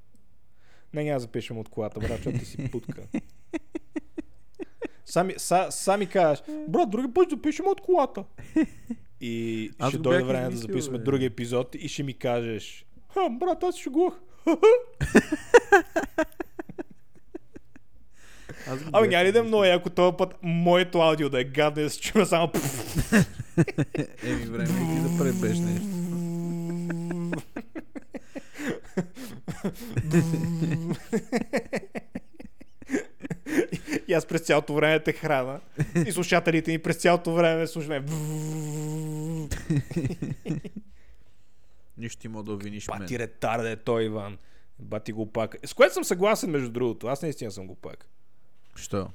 [0.94, 3.08] Не, няма да запишем от колата, брат, защото ти си путка.
[5.06, 8.24] Сами, са, сами кажеш, брат, други път запишем от колата.
[9.22, 11.04] И Аз ще дойде време да записваме бе.
[11.04, 14.13] други епизод и ще ми кажеш, Ха, брат, аз шегувах.
[18.67, 21.43] Аз го Ами няма ли да е много яко този път моето аудио да е
[21.43, 22.52] гадно и да се чува само
[24.24, 25.88] Еми, време е ти да пребеш нещо.
[34.08, 35.60] И аз през цялото време те храна.
[36.08, 38.04] И слушателите ни през цялото време слушаме.
[42.00, 43.00] Нищо ти мога да обвиниш мен.
[43.00, 44.38] Бати ретарде той, Иван.
[44.80, 45.56] Бати глупак.
[45.66, 47.08] С което съм съгласен, между другото.
[47.08, 48.10] Аз наистина съм глупак.
[48.76, 49.12] Що?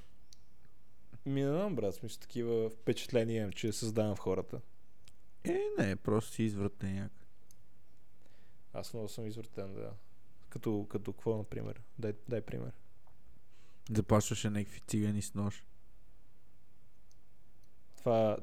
[1.26, 1.94] Ми не знам, брат.
[1.94, 4.60] Смисъл такива впечатления че създавам в хората.
[5.44, 7.26] Е, не, просто си извратен някак.
[8.72, 9.90] Аз много съм извъртен, да.
[10.48, 11.80] Като, като какво, например?
[11.98, 12.72] Дай, дай пример.
[13.90, 15.64] Запашваше някакви цигани с нож.
[17.96, 18.36] Това,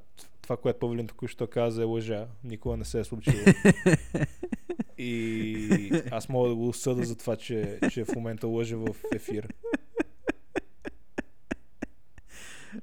[0.51, 2.27] това което Павлин току-що каза е лъжа.
[2.43, 3.37] Никога не се е случило.
[4.97, 9.53] И аз мога да го осъда за това, че, че в момента лъжа в ефир.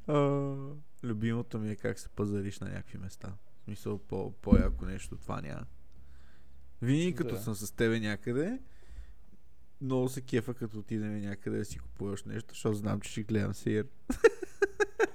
[0.06, 0.54] А,
[1.04, 3.28] любимото ми е как се пазариш на някакви места.
[3.60, 5.66] В смисъл по, по-яко нещо, това няма.
[6.82, 7.40] Винаги като Да.
[7.40, 8.58] съм с тебе някъде,
[9.80, 13.54] много се кефа като отидем някъде да си купуваш нещо, защото знам, че ще гледам
[13.54, 13.86] сир.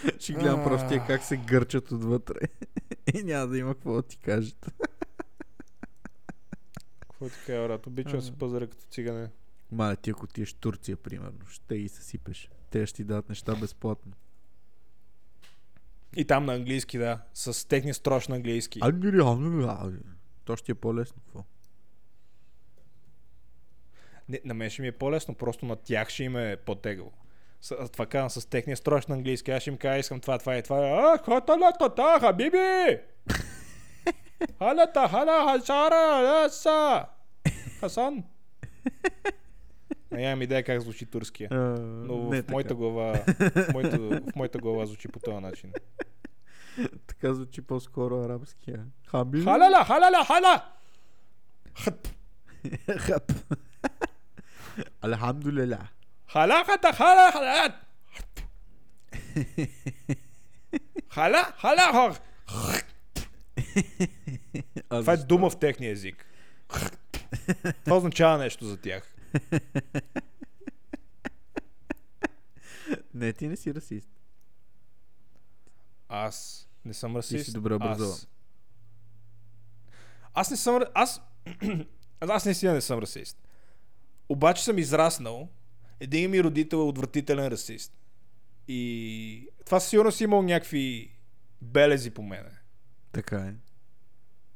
[0.20, 2.40] Ще гледам просто тия как се гърчат отвътре.
[3.14, 4.66] И няма да има какво да ти кажат.
[7.00, 7.86] Какво ти кажа, брат?
[7.86, 9.28] Обичам да се пазаря като цигане.
[9.72, 12.50] Мале, ти ако отидеш Турция, примерно, ще ги съсипеш.
[12.70, 14.12] Те ще ти дадат неща безплатно.
[16.16, 17.20] И там на английски, да.
[17.34, 18.78] С техния строж на английски.
[18.82, 20.02] Ангри, ангри, ангри.
[20.44, 21.22] То ще е по-лесно.
[21.24, 21.44] Какво?
[24.28, 27.12] Не, на мен ще ми е по-лесно, просто на тях ще им е по-тегаво.
[27.60, 29.50] С, това казвам с техния строж на английски.
[29.50, 30.76] Аз ще им кажа, искам това, това и това.
[30.78, 32.98] А, хата та, хабиби!
[34.58, 37.06] Халата, хала, хасара, ласа!
[37.80, 38.24] Хасан?
[40.10, 41.48] Нямам идея как звучи турския.
[41.50, 42.52] Но в, така.
[42.52, 45.72] моята глава, в, моята, в моята глава звучи по този начин.
[47.06, 48.84] Така звучи по-скоро арабския.
[49.06, 49.42] Хаби.
[49.42, 50.64] Халала, халала, хала!
[51.74, 52.14] Хат.
[52.98, 53.32] Хап.
[56.34, 56.64] Алхамдулила.
[56.64, 57.72] Халахата, хала, халат!
[61.08, 62.20] Хала, хала, хор.
[64.88, 66.26] Това е дума в техния език.
[67.84, 69.14] Това означава нещо за тях.
[73.14, 74.08] Не, ти не си расист.
[76.08, 77.44] Аз не съм Ти расист.
[77.44, 78.12] си добре образован.
[78.12, 78.28] Аз,
[80.34, 80.82] аз не съм...
[80.94, 81.22] Аз...
[82.20, 83.38] аз наистина не съм расист.
[84.28, 85.48] Обаче съм израснал.
[86.00, 87.92] Един ми родител е отвратителен расист.
[88.68, 91.14] И това със сигурност е имал някакви
[91.62, 92.50] белези по мене.
[93.12, 93.54] Така е.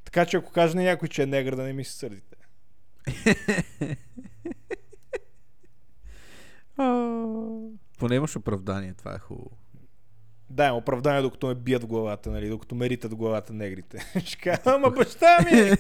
[0.04, 2.36] Така че ако каже на някой, че е негър, да не ми се сърдите.
[7.98, 9.50] Поне имаш оправдание, това е хубаво.
[10.50, 14.12] Да, има оправдание, докато ме бият в главата, нали, докато ме ритат в главата негрите.
[14.24, 15.70] Ще кажа, ама баща ми!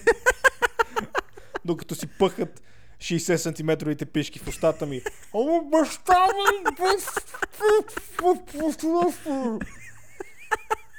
[1.64, 2.62] докато си пъхат
[2.98, 5.02] 60 сантиметровите пишки в устата ми.
[5.34, 6.72] Ама баща ми!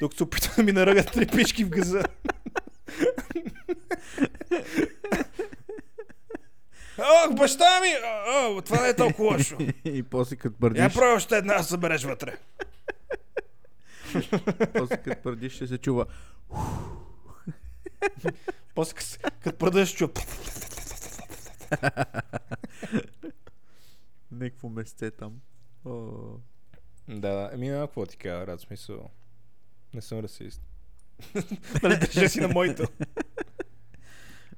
[0.01, 2.03] докато се опитват да ми наръгат три пишки в газа.
[6.99, 7.87] Ох, баща ми!
[8.27, 9.57] О, това не е толкова лошо.
[9.85, 12.37] И после като Я бърдиш, пробваш още една събереш вътре.
[14.73, 16.05] после като бърдиш ще се чува.
[18.75, 19.05] После като,
[19.43, 20.07] като продължиш чу.
[24.31, 25.41] Некво месце там.
[25.85, 25.91] О,
[27.07, 27.49] Да, да.
[27.53, 29.09] Еми, няма какво ти кажа, рад смисъл.
[29.93, 30.61] Не съм расист.
[31.83, 32.83] нали държа си на моето.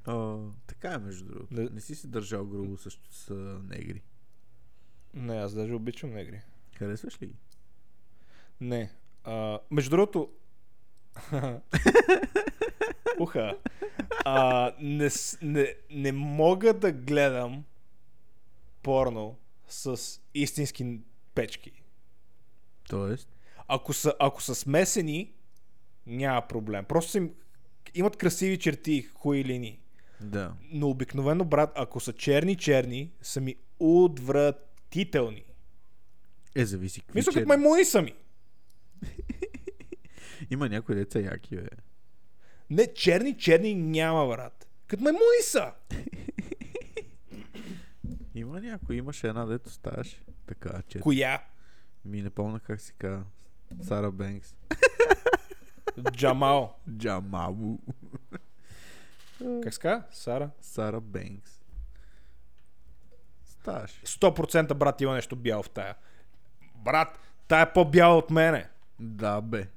[0.07, 0.37] О,
[0.67, 1.53] така е между другото.
[1.53, 3.29] Не- Не си се държал грубо с, с
[3.63, 4.01] негри.
[5.13, 6.41] Не, аз даже обичам негри.
[6.75, 7.35] Харесваш ли ги?
[8.61, 8.91] Не.
[9.23, 10.31] А, между другото...
[13.19, 13.57] Уха.
[14.25, 15.09] А, не,
[15.41, 17.63] не, не мога да гледам
[18.83, 19.37] порно
[19.67, 20.01] с
[20.33, 20.99] истински
[21.35, 21.71] печки.
[22.89, 23.29] Тоест?
[23.67, 25.31] Ако са, ако са смесени,
[26.05, 26.85] няма проблем.
[26.85, 27.33] Просто им,
[27.95, 29.79] имат красиви черти, хуи линии.
[30.21, 30.53] Да.
[30.71, 35.43] Но обикновено, брат, ако са черни-черни, са ми отвратителни.
[36.55, 38.13] Е, зависи какви Мисля, като маймуни са ми.
[40.49, 41.67] Има някои деца яки, бе.
[42.69, 44.67] Не, черни-черни няма, брат.
[44.87, 45.71] Като маймуни са.
[48.35, 50.23] Има някой, имаше една, дето ставаше.
[50.45, 50.99] Така, че...
[50.99, 51.43] Коя?
[52.05, 53.23] Ми не помня как се казва.
[53.81, 54.55] Сара Бенкс.
[56.11, 56.79] Джамал.
[56.97, 57.77] Джамабу.
[59.63, 60.03] Как се казва?
[60.11, 60.49] Сара?
[60.61, 61.63] Сара Бенкс.
[63.45, 64.01] Ставаше.
[64.01, 65.95] 100% брат има нещо бяло в тая.
[66.75, 68.69] Брат, тая е по-бяла от мене.
[68.99, 69.67] Да, бе.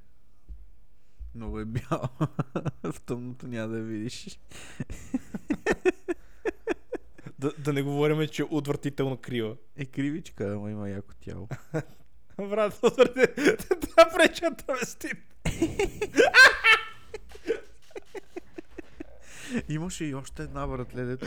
[1.35, 2.09] Много е бял.
[2.93, 4.39] В тъмното няма да видиш.
[7.39, 9.57] Да, да не говорим, че е отвратително крива.
[9.77, 11.49] Е кривичка, ама има яко тяло.
[12.39, 13.81] Брат, отвратително.
[13.81, 15.19] Това преча да ме стип.
[19.69, 21.27] Имаше и още една братле, дето...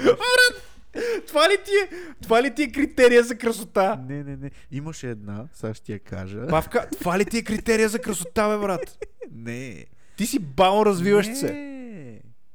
[1.28, 3.96] Това ли ти е, това ли ти е критерия за красота?
[4.10, 4.52] Не, не, не.
[4.72, 6.48] Имаше една, сега ще ти я кажа.
[6.48, 9.06] Павка, това ли ти е критерия за красота, бе, брат?
[9.32, 9.86] Не.
[10.18, 11.36] Ти си бавно развиващ не.
[11.36, 11.54] се.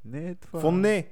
[0.04, 0.58] Не е това.
[0.58, 1.06] Какво не?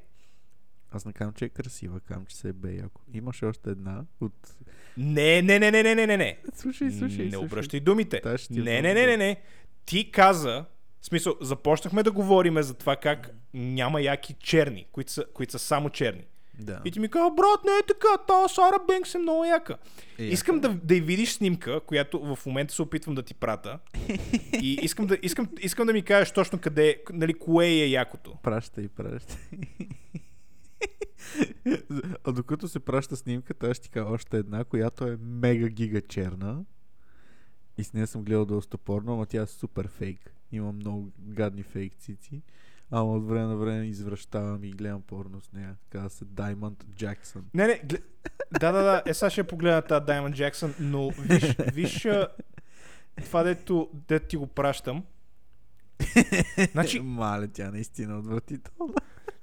[0.93, 3.01] Аз не казвам, че е красива, казвам, че се е бе яко.
[3.14, 4.57] Имаше още една от...
[4.97, 6.39] Не, не, не, не, не, не, не, не.
[6.55, 7.47] Слушай, слушай, не слушай.
[7.47, 8.20] обръщай думите.
[8.20, 9.37] Та ще ти Не, не, не, не, не.
[9.85, 10.64] Ти каза,
[11.01, 15.59] в смисъл, започнахме да говориме за това как няма яки черни, които са, които са
[15.59, 16.24] само черни.
[16.59, 16.81] Да.
[16.85, 19.77] И ти ми казва, брат, не е така, та Сара Бенкс е много яка.
[20.19, 23.79] Е, Искам да, да й видиш снимка, която в момента се опитвам да ти прата.
[24.63, 28.37] И искам да, искам, искам да ми кажеш точно къде, нали, кое е якото.
[28.43, 29.37] Пращай, пращай.
[32.25, 36.01] а докато се праща снимката, аз ще ти кажа още една, която е мега гига
[36.01, 36.65] черна.
[37.79, 40.33] И с нея съм гледал доста порно, ама тя е супер фейк.
[40.53, 42.43] Има много гадни фейк цици.
[42.91, 45.76] Ама от време на време извръщавам и гледам порно с нея.
[45.91, 47.43] Казва се Diamond Jackson.
[47.55, 48.05] Не, не, глед...
[48.61, 52.07] да, да, да, е сега ще погледна тази Diamond Jackson, но виж, виж
[53.24, 55.05] това дето, дето ти го пращам.
[56.72, 58.95] Значи, Мале, тя наистина е отвратителна.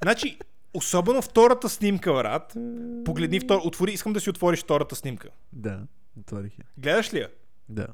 [0.04, 0.38] значи,
[0.74, 2.58] особено втората снимка, брат.
[3.06, 3.62] Погледни втор...
[3.64, 5.30] Отвори, искам да си отвориш втората снимка.
[5.54, 5.82] Да,
[6.20, 6.66] отворих я.
[6.78, 7.30] Гледаш ли я?
[7.70, 7.88] Да.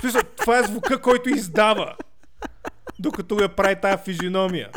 [0.00, 0.02] Е.
[0.02, 1.96] Смисъл, това е звука, който издава.
[2.98, 4.70] Докато я прави тази физиономия.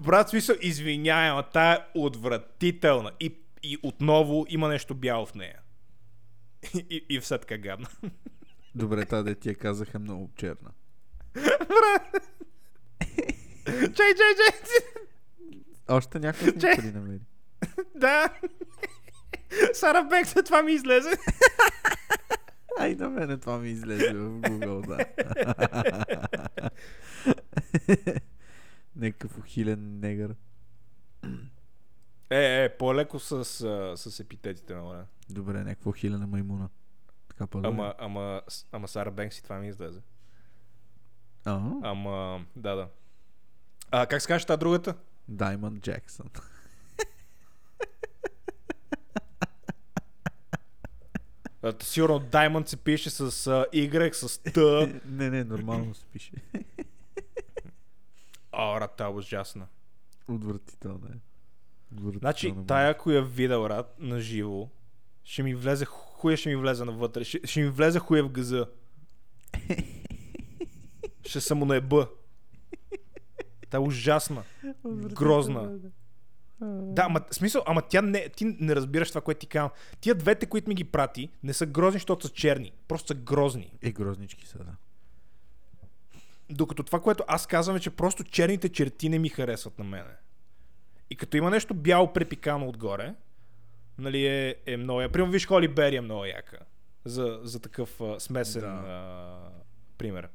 [0.00, 3.10] Брат, смисъл, извинявай, ама тая е отвратителна.
[3.20, 5.58] И, и отново има нещо бяло в нея.
[6.74, 7.88] И, и все така гадна.
[8.74, 10.70] Добре, тази де ти я казаха много черна.
[13.66, 14.60] Чай, чай, чай.
[15.88, 17.20] Още някой ли намери?
[17.94, 18.28] Да.
[19.72, 21.10] Сара Бек, след това ми излезе.
[22.78, 25.06] Ай, на мене това ми излезе в Google, да.
[28.96, 30.34] Някакъв ухилен негър.
[32.30, 33.44] Е, е, по-леко с,
[33.96, 35.04] с епитетите, моля.
[35.30, 36.68] Добре, някаква ухилена маймуна.
[37.28, 38.42] Така по Ама, ама,
[38.72, 40.00] ама Сара Бенкс и това ми излезе.
[41.44, 42.88] А, Ама, да, да.
[43.90, 44.94] А, как се казваш тази другата?
[45.30, 46.26] Diamond Jackson.
[46.26, 46.42] А, т-
[51.80, 53.30] сигурно Diamond се пише с
[53.72, 54.60] Y, с Т.
[55.06, 56.32] не, не, нормално се пише.
[58.52, 59.66] О, рад, тая е ужасна.
[60.28, 61.18] Отвратително е.
[61.94, 62.54] Отвратително Значи, е.
[62.66, 64.68] тая, ако я видя, брат, на живо,
[65.24, 67.24] ще ми влезе, хуя ще ми влезе навътре.
[67.24, 68.66] Ще, ще ми влезе хуя в газа.
[71.26, 72.08] ще съм му наеба.
[73.70, 74.42] Та е ужасна.
[74.84, 75.78] Грозна.
[76.60, 77.02] Да.
[77.02, 79.70] Ама, смисъл, ама тя не, ти не разбираш това, което ти казвам.
[80.00, 82.72] Тия двете, които ми ги прати, не са грозни, защото са черни.
[82.88, 83.72] Просто са грозни.
[83.82, 84.76] Е, грознички са, да.
[86.50, 90.10] Докато това, което аз казвам е, че просто черните черти не ми харесват на мене.
[91.10, 93.14] И като има нещо бяло препикано отгоре,
[93.98, 95.12] нали е, е много я.
[95.12, 96.58] Примерно виж Холи Бери е много яка.
[97.04, 98.66] За, за такъв а, смесен Да.
[98.66, 99.38] а,
[99.98, 100.28] пример.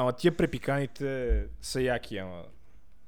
[0.00, 2.44] Ама тия препиканите са яки, ама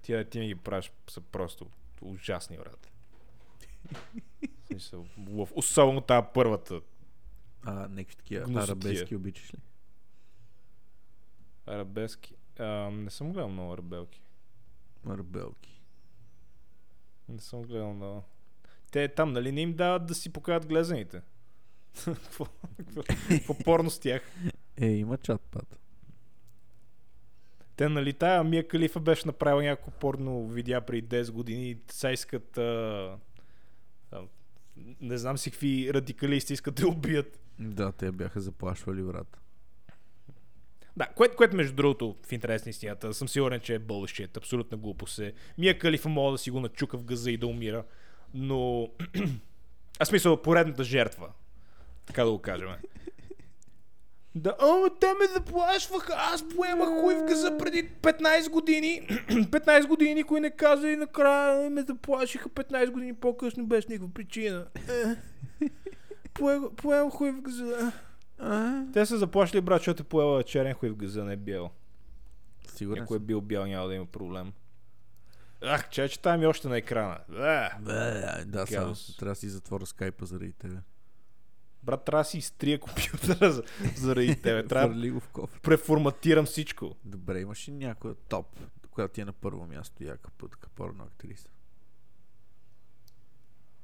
[0.02, 1.66] тия ти ми ги правиш са просто
[2.02, 2.90] ужасни, брат.
[4.66, 5.06] Смисъл.
[5.54, 6.80] Особено тази първата.
[7.64, 8.64] А, някакви такива Гнусотия.
[8.64, 9.58] арабески обичаш ли?
[11.66, 12.34] Арабески.
[12.58, 14.22] А, не съм гледал много арабелки.
[15.08, 15.82] Арабелки.
[17.28, 18.24] Не съм гледал много.
[18.90, 21.22] Те там, нали, не им дават да си покажат глезените.
[23.28, 24.22] Какво порно с тях?
[24.76, 25.81] Е, има чат-пат.
[27.76, 32.12] Те, нали, тая Мия Калифа беше направила някакво порно видеа преди 10 години и сега
[32.12, 33.16] искат а,
[34.10, 34.20] а,
[35.00, 37.40] не знам си какви радикалисти искат да убият.
[37.58, 39.38] Да, те бяха заплашвали, брат.
[40.96, 44.78] Да, което, което между другото, в интерес на истината, съм сигурен, че е бълшит, абсолютна
[44.78, 45.32] глупост е.
[45.58, 47.84] Мия Калифа мога да си го начука в газа и да умира,
[48.34, 48.88] но...
[49.98, 51.28] а смисъл, поредната жертва.
[52.06, 52.68] Така да го кажем.
[54.34, 59.06] Да, о, те ме заплашваха, аз поемах хуй в газа преди 15 години.
[59.30, 64.66] 15 години никой не каза и накрая ме заплашиха 15 години по-късно без никаква причина.
[64.88, 65.16] Е,
[66.34, 67.92] Поем, поем хуй в газа.
[68.92, 71.70] Те са заплашили, брат, защото е поела черен хуй в газа, не е бял.
[72.68, 74.52] Сигурен Ако е бил бял, няма да има проблем.
[75.62, 77.18] Ах, че, че там е още на екрана.
[77.36, 79.18] А, Бе, да, сега Гадост.
[79.18, 80.76] трябва да си затворя скайпа заради тебе.
[81.82, 83.62] Брат, трябва да си изтрия компютъра за-
[83.96, 84.66] заради тебе.
[84.66, 85.60] Трябва да Хвърли го в кофе.
[85.60, 86.94] преформатирам всичко.
[87.04, 88.46] Добре, имаш ли някоя топ,
[88.90, 91.48] която ти е на първо място, яка пътка порно актриса?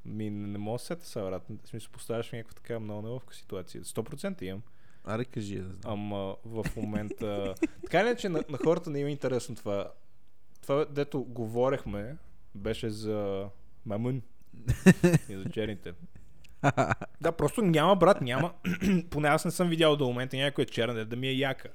[0.04, 1.42] Ми, не, не мога да се сета сега, брат.
[1.64, 3.82] В смисъл, поставяш ми някаква така много неловка ситуация.
[3.84, 4.62] 100% имам.
[5.04, 5.92] Аре, кажи я да знам.
[5.92, 7.54] Ама в момента...
[7.84, 9.92] така ли, че на, на хората не им е интересно това.
[10.62, 12.16] Това, дето говорехме,
[12.54, 13.48] беше за
[13.86, 14.22] Мамун
[15.28, 15.94] и за черните.
[17.20, 18.52] Да, просто няма, брат, няма.
[19.10, 21.68] Поне аз не съм видял до момента някой черен, де да ми е яка.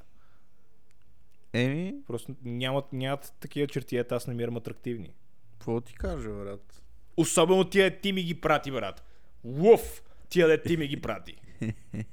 [1.53, 5.13] Еми, Просто нямат, нямат такива черти, ето аз намирам атрактивни.
[5.51, 6.81] какво ти кажа, брат?
[7.17, 9.03] Особено тия ти ми ги прати, брат.
[9.43, 10.01] Уф!
[10.29, 11.36] Тия де ти ми ги прати.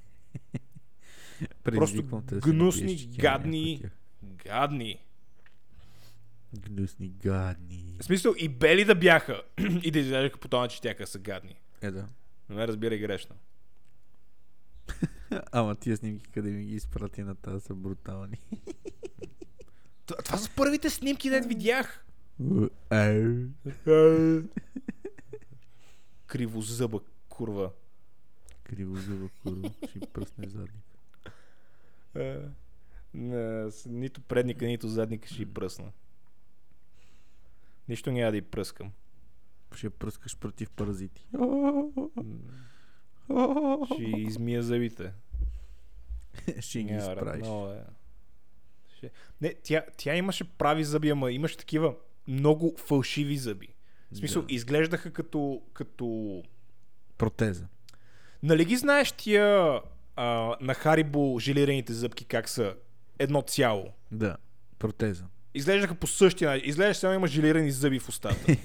[1.87, 3.83] Си гнусни, гадни.
[4.23, 4.99] Гадни.
[6.59, 7.97] Гнусни, гадни.
[8.01, 9.43] В смисъл и бели да бяха
[9.83, 11.55] и да изглеждаха по това, че тяха са гадни.
[11.83, 12.09] Е, да.
[12.51, 13.37] Не ме разбирай грешно.
[15.53, 18.37] Ама тия снимки, къде ми ги изпрати на тази са брутални.
[20.07, 22.05] Т- Това са първите снимки, дед видях.
[26.27, 27.73] Кривозъба, курва.
[28.63, 29.71] Криво зъба, курва.
[29.89, 30.85] Ще пръсне задник.
[32.15, 32.39] Е,
[33.15, 35.93] не, нито предника, нито задника ще й пръсна.
[37.89, 38.93] Нищо няма да й пръскам.
[39.75, 41.27] Ще пръскаш против паразити.
[43.95, 45.13] Ще измия зъбите.
[46.61, 47.47] Ще ги изправиш.
[47.47, 47.83] е.
[48.97, 49.11] Ще...
[49.41, 51.95] Не, тя, тя имаше прави зъби, ама имаше такива
[52.29, 53.69] много фалшиви зъби.
[54.13, 54.55] В смисъл, Да.
[54.55, 56.43] изглеждаха като, като...
[57.19, 57.67] Протеза.
[58.43, 59.81] Нали ги знаеш тия
[60.17, 62.75] а, на Харибо желираните зъбки как са
[63.19, 63.85] едно цяло?
[64.13, 64.37] Да.
[64.79, 65.25] Протеза.
[65.55, 66.69] Изглеждаха по същия начин.
[66.69, 68.47] Изглежда, че има желирани зъби в устата.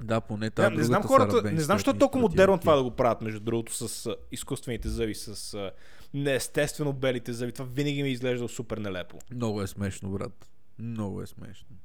[0.00, 2.76] Да, поне Не, тази не знам другата хората, не знам, защо е толкова модерно това
[2.76, 5.72] да го правят, между другото, с изкуствените зъби, с
[6.14, 7.52] неестествено белите зъби.
[7.52, 9.18] Това винаги ми е изглеждало супер нелепо.
[9.34, 10.48] Много е смешно, брат.
[10.78, 11.76] Много е смешно.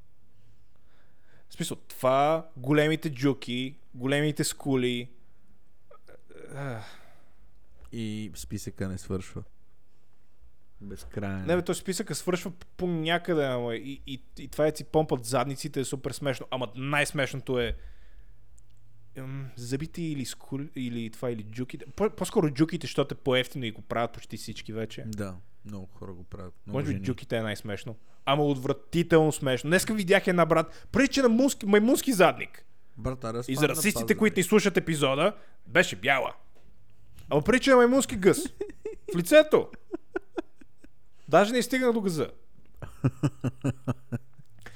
[1.49, 5.09] В смисъл, това, големите джуки, големите скули.
[7.91, 9.43] И списъка не свършва.
[10.83, 11.45] Безкрайен.
[11.45, 15.25] Не, бе, той списъка свършва по някъде, ама и, и, и това е си помпат
[15.25, 16.47] задниците е супер смешно.
[16.51, 17.75] Ама най-смешното е
[19.55, 21.85] зъбите или скули, или това, или джуките.
[21.95, 25.03] По- По-скоро джуките, защото е по-ефтино и го правят почти всички вече.
[25.07, 26.53] Да, много хора го правят.
[26.67, 27.95] Много Може би джуките е най-смешно.
[28.25, 29.69] Ама отвратително смешно.
[29.69, 32.65] Днеска видях една брат, прилича на муски, маймунски задник.
[32.97, 35.35] Брат, аре, И за расистите, които ни слушат епизода,
[35.67, 36.33] беше бяла.
[37.29, 38.43] Ама прилича на маймунски гъс.
[39.13, 39.67] В лицето.
[41.33, 42.27] Даже не стигна до гъза.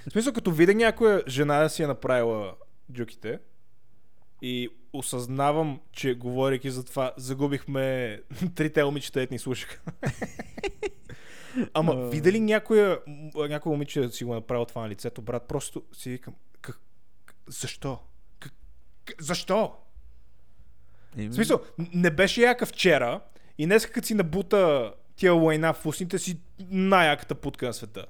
[0.08, 2.56] В смисъл, като видя някоя жена да си е направила
[2.92, 3.40] джуките
[4.42, 8.22] и осъзнавам, че говорейки за това, загубихме
[8.56, 9.82] трите момичета, ето ни слушаха.
[11.74, 12.10] Ама, А.
[12.10, 13.00] видя ли някоя,
[13.36, 16.80] някой момиче да си го направил това на лицето, брат, просто си викам, как,
[17.48, 18.00] защо?
[18.40, 18.54] Как,
[19.20, 19.76] защо?
[21.18, 21.62] Еми, В смисъл,
[21.94, 23.22] не беше яка вчера
[23.58, 28.06] и днес като си набута тия лайна в устните си най-яката путка на света.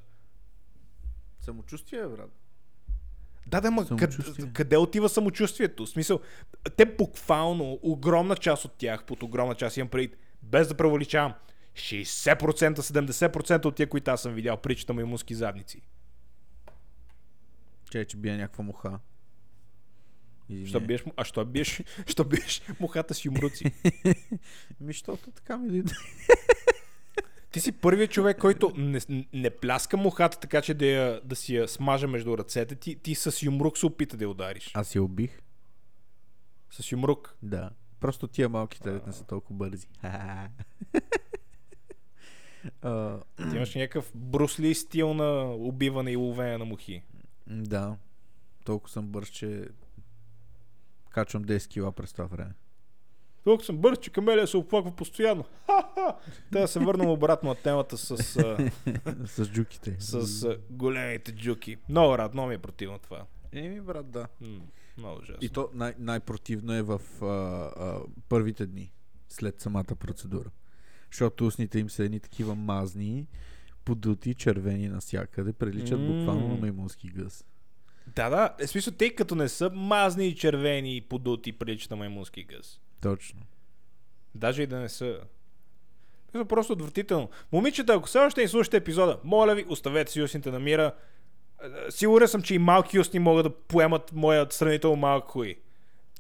[1.40, 2.32] Самочувствие, брат.
[3.48, 4.18] Да, да, ма къде,
[4.54, 5.86] къде отива самочувствието?
[5.86, 6.20] В смисъл,
[6.78, 11.34] те буквално, огромна част от тях, под огромна част имам предвид, без да превеличавам,
[11.76, 15.82] 60%, 70% от тия, които аз съм видял, причата маймунски задници.
[17.92, 19.00] Че, че бия някаква муха.
[20.66, 23.72] Що биеш, му- а що биеш, що биеш мухата с юмруци?
[24.80, 25.94] Ми, защото така ми дойде.
[27.52, 29.00] Ти си първият човек, който не,
[29.34, 32.76] не пляска мухата така, че да, я, да си я смаже между ръцете.
[32.76, 34.72] Ти, ти с юмрук се опита да я удариш.
[34.74, 35.42] Аз я убих.
[36.72, 37.36] С юмрук.
[37.44, 37.70] Да.
[38.00, 39.88] Просто тия малките не са толкова бързи.
[43.38, 47.04] Ти имаш някакъв брусли стил на убиване и ловене на мухи.
[47.48, 47.98] да.
[48.66, 49.68] Толкова съм бърз, че
[51.10, 52.52] качвам 10 кила през това време.
[53.48, 55.46] Толкова съм бърз, че камелия се оплаква постоянно.
[56.52, 58.18] Да се върнем обратно на темата с,
[59.26, 59.96] С джуките.
[60.00, 61.78] с големите джуки.
[61.90, 63.26] Много рад, много ми е противно това.
[63.52, 64.28] Еми, брат, да.
[64.42, 64.60] М,
[64.98, 65.38] много ужасно.
[65.42, 68.94] И то най- най-противно е в а, а, първите дни,
[69.30, 70.50] след самата процедура.
[71.12, 73.28] Защото устните им са едни такива мазни,
[73.86, 76.08] подути, червени навсякъде, приличат М.
[76.08, 77.46] буквално на маймунски гъс.
[78.16, 78.56] Да, да.
[78.60, 82.44] Е, в смисъл, те като не са мазни и червени и подути, приличат на маймунски
[82.44, 82.80] гъс.
[83.02, 83.42] Точно.
[84.36, 85.20] Даже и да не са.
[86.28, 87.30] Това е просто отвратително.
[87.52, 90.94] Момичета, ако все още не слушате епизода, моля ви, оставете си устните на мира.
[91.90, 95.56] Сигурен съм, че и малки устни могат да поемат моят сравнително малък хуй.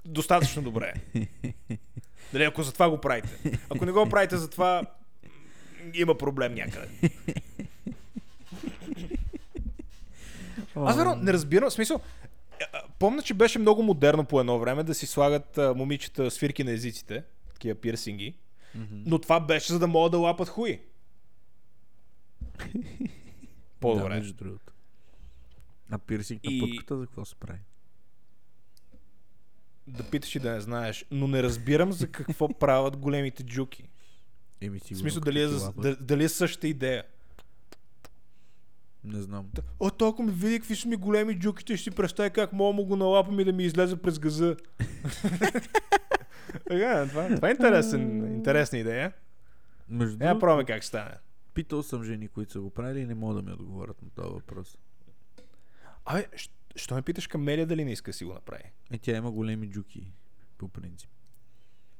[0.05, 0.93] Достатъчно добре.
[2.33, 3.59] Дали, ако за това го правите.
[3.69, 4.81] Ако не го правите за това,
[5.93, 6.87] има проблем някъде.
[10.75, 12.01] Аз верно, не разбирам, смисъл,
[12.99, 16.71] помня, че беше много модерно по едно време да си слагат а, момичета свирки на
[16.71, 18.37] езиците, такива пирсинги,
[18.75, 18.95] Мгм.
[19.05, 20.81] но това беше за да могат да лапат хуи.
[22.73, 24.09] Да, По-добре.
[24.09, 24.73] между другото.
[25.89, 27.59] А пирсинг на И- путката за какво се прави?
[29.87, 33.89] Да питаш и да не знаеш, но не разбирам за какво правят големите джуки.
[34.61, 34.99] Еми, В сигурно.
[34.99, 35.47] смисъл, като дали е,
[35.77, 37.03] да- дали е същата идея.
[39.03, 39.49] Не знам.
[39.79, 42.85] О, толкова ми види какви са ми големи джуките, ще си представя как мога му
[42.85, 44.55] го налапам и да ми излезе през газа.
[46.67, 49.13] Така, това, това е интересен, интересна идея.
[49.89, 51.11] Между Я пробваме как стане.
[51.53, 54.33] питал съм жени, които са го правили и не могат да ми отговорят на този
[54.33, 54.77] въпрос.
[56.05, 56.27] Абе,
[56.75, 58.63] що ме питаш Камелия дали не иска да си го направи?
[58.91, 60.11] Е, тя има големи джуки,
[60.57, 61.09] по принцип.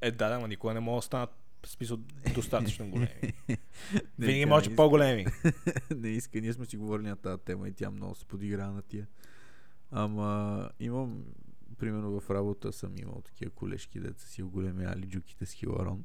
[0.02, 1.30] Е, да, да, но никога не мога да станат
[1.68, 1.98] В смисъл,
[2.36, 3.34] достатъчно големи.
[4.20, 5.26] Не, Винаги може не по-големи.
[5.96, 6.42] не иска.
[6.42, 9.08] Ние сме си говорили на тази тема и тя много се подигра на тия.
[9.92, 11.24] Ама имам,
[11.78, 16.04] примерно в работа съм имал такива колежки, деца си оголемяли джуките с хиларон.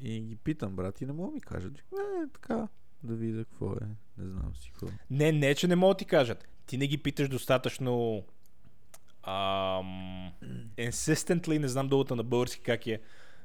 [0.00, 1.78] И ги питам, брат, и не мога ми кажат.
[1.78, 2.68] Е, така,
[3.02, 3.86] да видя какво е.
[4.18, 4.86] Не знам си какво.
[5.10, 6.48] Не, не, че не могат да ти кажат.
[6.66, 8.24] Ти не ги питаш достатъчно
[9.22, 10.32] ам,
[10.78, 13.00] insistently, не знам думата на български как е,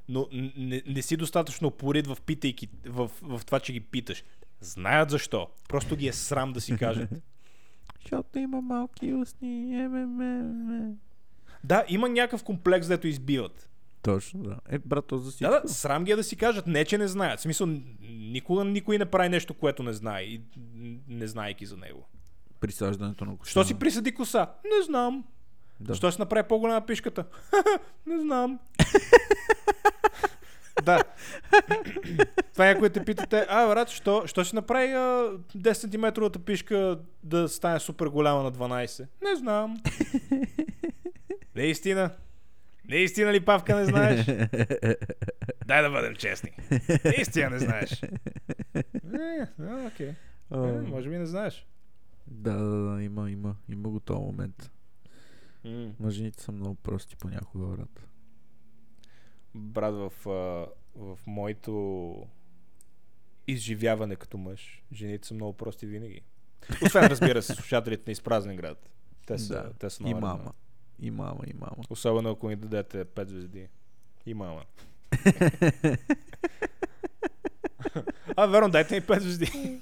[0.10, 4.24] но не, не си достатъчно упорит в, питайки, в, в това, че ги питаш.
[4.60, 5.48] Знаят защо.
[5.70, 7.10] Просто ги е срам да си кажат.
[8.02, 9.88] Защото има малки устни.
[11.64, 13.70] Да, има някакъв комплекс, дето избиват.
[14.02, 14.60] Точно, да.
[14.70, 15.52] Е, брат, то за всичко.
[15.52, 17.40] Да, да, срам ги е да си кажат, не, че не знаят.
[17.40, 17.68] В смисъл,
[18.10, 20.42] никога никой не прави нещо, което не знае и
[21.08, 22.08] не знаейки за него.
[22.60, 23.52] Присаждането на коса.
[23.52, 24.50] Що си присъди коса?
[24.66, 25.24] Не знам.
[25.80, 25.96] Да.
[25.96, 27.26] Що си направи по-голяма пишката?
[28.06, 28.60] не знам.
[30.84, 31.04] да.
[32.54, 37.00] Това е, което те питате, а, брат, що, що си направи а, 10 см пишка
[37.24, 39.08] да стане супер голяма на 12?
[39.24, 39.78] Не знам.
[41.56, 42.10] Наистина.
[42.90, 44.26] Наистина ли, Павка, не знаеш?
[45.66, 46.52] Дай да бъдем честни.
[47.06, 48.02] Наистина не знаеш.
[49.04, 49.48] Не,
[49.88, 50.12] окей.
[50.52, 51.68] А, Е, може би не знаеш.
[52.28, 53.56] Да, да, да, има, има.
[53.70, 54.72] Има го този момент.
[55.66, 55.94] М.
[56.00, 58.08] Мъжените са много прости понякога, брат.
[59.56, 60.12] брат, в,
[60.96, 62.28] в моето
[63.48, 66.22] изживяване като мъж, жените са много прости винаги.
[66.86, 68.90] Освен, разбира се, слушателите на изпразнен град.
[69.28, 69.74] Те са, Да.
[69.74, 70.54] те са И мама.
[71.00, 71.76] И мама, и мама.
[71.90, 73.68] Особено ако ни дадете 5 звезди.
[74.26, 74.64] И мама.
[78.36, 79.52] а, верно, дайте ми 5 звезди.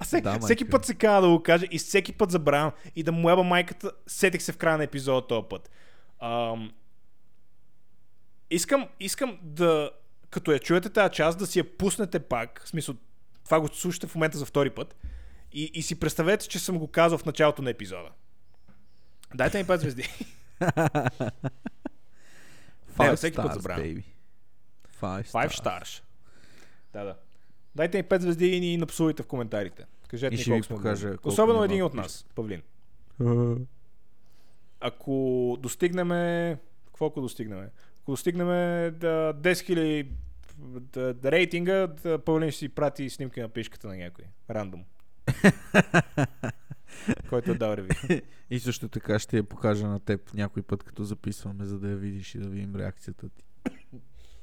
[0.00, 3.02] А всеки, Да, всеки път се казва да го кажа и всеки път забравям и
[3.02, 3.92] да му еба майката.
[4.06, 5.70] Сетих се в края на епизода този път.
[6.20, 6.72] Ам,
[8.50, 9.90] искам, искам да,
[10.30, 12.62] като я чуете тази част, да си я пуснете пак.
[12.64, 12.94] В смисъл,
[13.44, 14.96] това го слушате в момента за втори път.
[15.52, 18.08] И, и си представете, че съм го казал в началото на епизода.
[19.34, 20.08] Дайте ми 5 звезди.
[22.98, 23.84] Five всеки път stars, забравям.
[23.84, 24.04] baby.
[25.00, 25.62] Five 5 stars.
[25.62, 26.02] stars.
[26.92, 27.16] Да, да.
[27.74, 29.86] Дайте ми 5 звезди и ни напсувайте в коментарите.
[30.08, 32.62] Кажете И ни ще ви колко сме покажа колко Особено ни един от нас, Павлин.
[34.80, 36.08] Ако достигнем...
[36.86, 37.68] Какво ако достигнем?
[38.02, 38.46] Ако достигнем
[38.98, 40.06] да, 10 000
[40.58, 44.24] да, да, рейтинга, да, Павлин ще си прати снимки на пишката на някой.
[44.50, 44.84] Рандом.
[47.28, 48.22] Който е дал реви.
[48.50, 51.96] И също така ще я покажа на теб някой път, като записваме, за да я
[51.96, 53.44] видиш и да видим реакцията ти.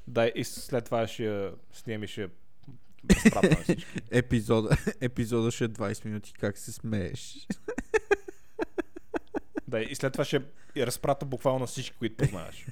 [0.06, 2.28] Да, и след това ще я снимем и ще
[4.10, 7.46] Епизода, епизода ще е 20 минути, как се смееш.
[9.68, 10.42] Да, и след това ще
[10.76, 12.66] разпрата буквално всички, които познаваш.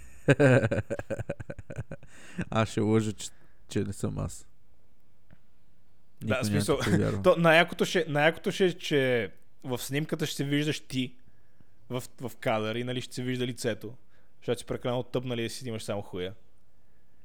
[2.50, 3.28] Аз ще лъжа, че,
[3.68, 4.46] че не съм аз.
[6.20, 7.22] Да, Никой смисъл, да повярва.
[7.22, 9.30] То, най-якото, ще, най-якото ще е, че
[9.64, 11.14] в снимката ще се виждаш ти
[11.88, 13.94] в, в кадър и нали ще се вижда лицето.
[14.40, 16.34] Защото си прекалено тъп, нали, да си снимаш само хуя.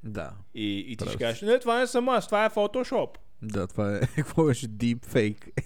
[0.04, 0.32] Да.
[0.54, 1.18] И, и ти Прав ще си.
[1.18, 3.16] кажеш, не, това не съм аз, това е Photoshop.
[3.42, 4.00] Да, това е.
[4.16, 4.68] Какво беше?
[4.68, 5.50] Deepfake.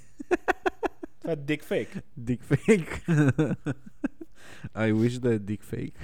[1.20, 2.02] Това е deepfake.
[2.20, 3.06] Deepfake.
[4.74, 5.94] I wish да е deepfake.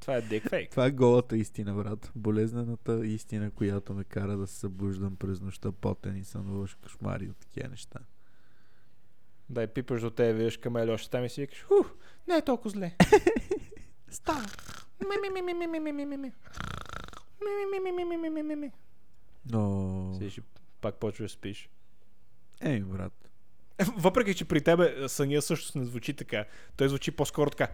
[0.00, 0.70] Това е deepfake.
[0.70, 2.12] Това е голата истина, брат.
[2.14, 7.36] Болезнената истина, която ме кара да се събуждам през нощта потен и сънуваш кошмари от
[7.36, 7.98] такива неща.
[9.50, 11.64] Да, и пипаш до тебе, виждаш камели още там и си викаш,
[12.28, 12.96] не е толкова зле.
[14.10, 14.46] Става.
[19.52, 20.14] Но...
[20.18, 20.40] Седиш
[20.80, 21.70] пак почваш спиш.
[22.60, 23.12] Ей, брат.
[23.96, 26.44] Въпреки, че при тебе съня също не звучи така.
[26.76, 27.68] Той звучи по-скоро така.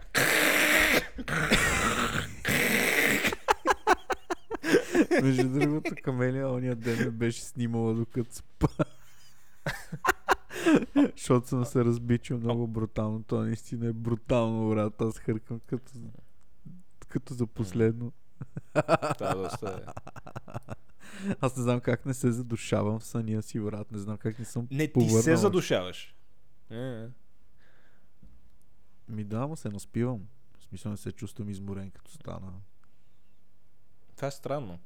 [5.21, 8.67] Между другото, Камелия ония ден ме беше снимала докато спа.
[11.17, 13.23] Защото съм се разбичил много брутално.
[13.23, 15.01] това наистина е брутално, брат.
[15.01, 15.91] Аз хъркам като
[17.15, 18.13] като за последно.
[19.17, 19.93] Това е доста...
[21.41, 23.91] Аз не знам как не се задушавам в съня си, брат.
[23.91, 26.15] Не знам как не съм Не, ти се задушаваш.
[26.71, 27.07] Е,
[29.07, 30.27] Ми да, но се наспивам.
[30.59, 32.53] В смисъл не се чувствам изморен като стана.
[34.15, 34.79] Това е странно.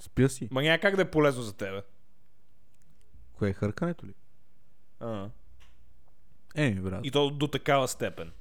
[0.00, 0.48] Спя си.
[0.50, 1.82] Ма няма как да е полезно за тебе.
[3.32, 4.14] Кое е хъркането ли?
[5.00, 5.30] А.
[6.54, 8.32] Еми, брат, И то до такава степен.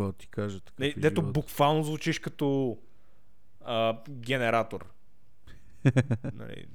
[0.00, 0.60] Какво ти кажа?
[0.60, 1.32] Такъв Не, дето живот.
[1.32, 2.78] буквално звучиш като
[3.64, 4.86] а, генератор.
[6.32, 6.66] нали.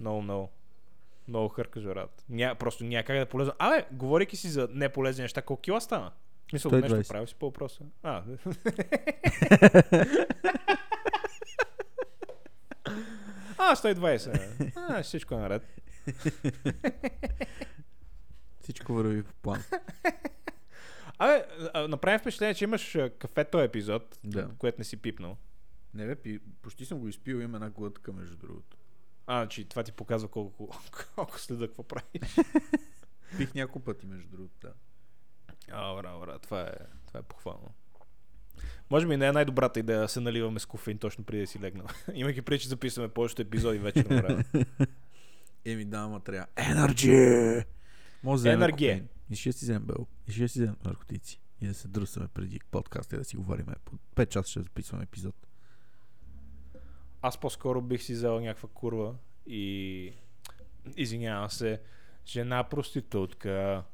[0.00, 0.50] Много, много.
[1.28, 2.24] Много хъркаш, брат.
[2.28, 3.52] Ня, просто няма как да полезно.
[3.58, 6.12] Абе, говорейки си за неполезни неща, колко кила стана?
[6.52, 6.96] Мисля, 120.
[6.96, 7.84] нещо правил си по въпроса.
[8.02, 8.22] А,
[13.58, 14.72] а 120.
[14.76, 15.62] А, всичко е наред.
[18.62, 19.62] Всичко върви по план.
[21.20, 21.44] Абе,
[21.88, 24.48] направи впечатление, че имаш а, кафе този епизод, Да.
[24.58, 25.36] което не си пипнал.
[25.94, 28.76] Не бе, пи, почти съм го изпил, има една глътка между другото.
[29.26, 30.78] А, че това ти показва колко,
[31.14, 32.36] колко следа какво правиш.
[33.38, 34.72] Пих няколко пъти между другото, да.
[35.70, 36.72] А, бра, бра, това е,
[37.06, 37.74] това е похвално.
[38.90, 41.60] Може би не е най-добрата идея да се наливаме с кофеин точно преди да си
[41.60, 41.86] легнал.
[42.14, 44.44] Имайки преди, че записваме повечето епизоди вече на време.
[45.64, 46.46] Еми да, ама трябва.
[46.56, 47.64] Енерджи!
[48.22, 49.08] Може да кофеин.
[49.30, 50.06] И ще си вземем бел.
[50.28, 51.40] И ще си вземем наркотици.
[51.60, 53.66] И да се дръсваме преди подкаста и да си говорим.
[53.84, 55.34] По 5 часа ще записваме епизод.
[57.22, 59.14] Аз по-скоро бих си взел някаква курва
[59.46, 60.12] и
[60.96, 61.80] извинявам се,
[62.26, 63.84] жена проститутка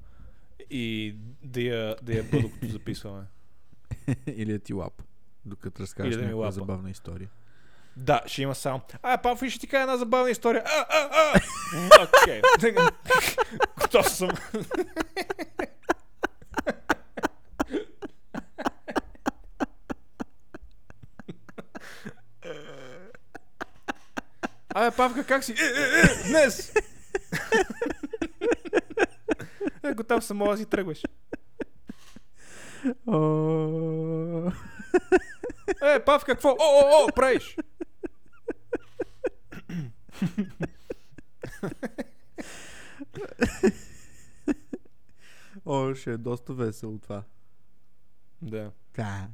[0.70, 3.26] и да я, да я бъда, докато записваме.
[4.26, 5.02] Или да ти лап.
[5.44, 6.52] Докато разкажеш да някаква лапа.
[6.52, 7.30] забавна история.
[7.96, 8.80] Да, ще има само.
[9.02, 10.62] А, папа, ще ти кажа една забавна история.
[10.66, 11.40] А, а, а!
[12.22, 12.40] Окей.
[13.80, 14.30] Готов съм.
[24.74, 25.52] Абе, Павка, как си?
[25.52, 26.72] Е, е, е, днес!
[29.84, 31.02] е, готов съм, мога да си тръгваш.
[35.82, 36.48] Е, Павка, какво?
[36.48, 37.56] О, о, о, правиш?
[45.66, 47.22] О, ще е доста весело това.
[48.42, 48.70] Да.
[48.96, 49.28] Да.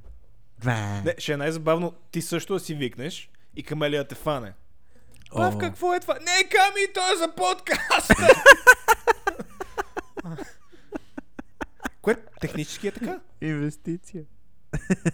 [0.65, 1.03] Да.
[1.05, 4.53] Не, ще е най-забавно ти също да си викнеш и камелия те фане.
[5.33, 6.15] Пав, какво е това?
[6.15, 8.11] Не, Ками, то е за подкаст!
[12.03, 13.21] Кое технически е така?
[13.41, 14.25] Инвестиция.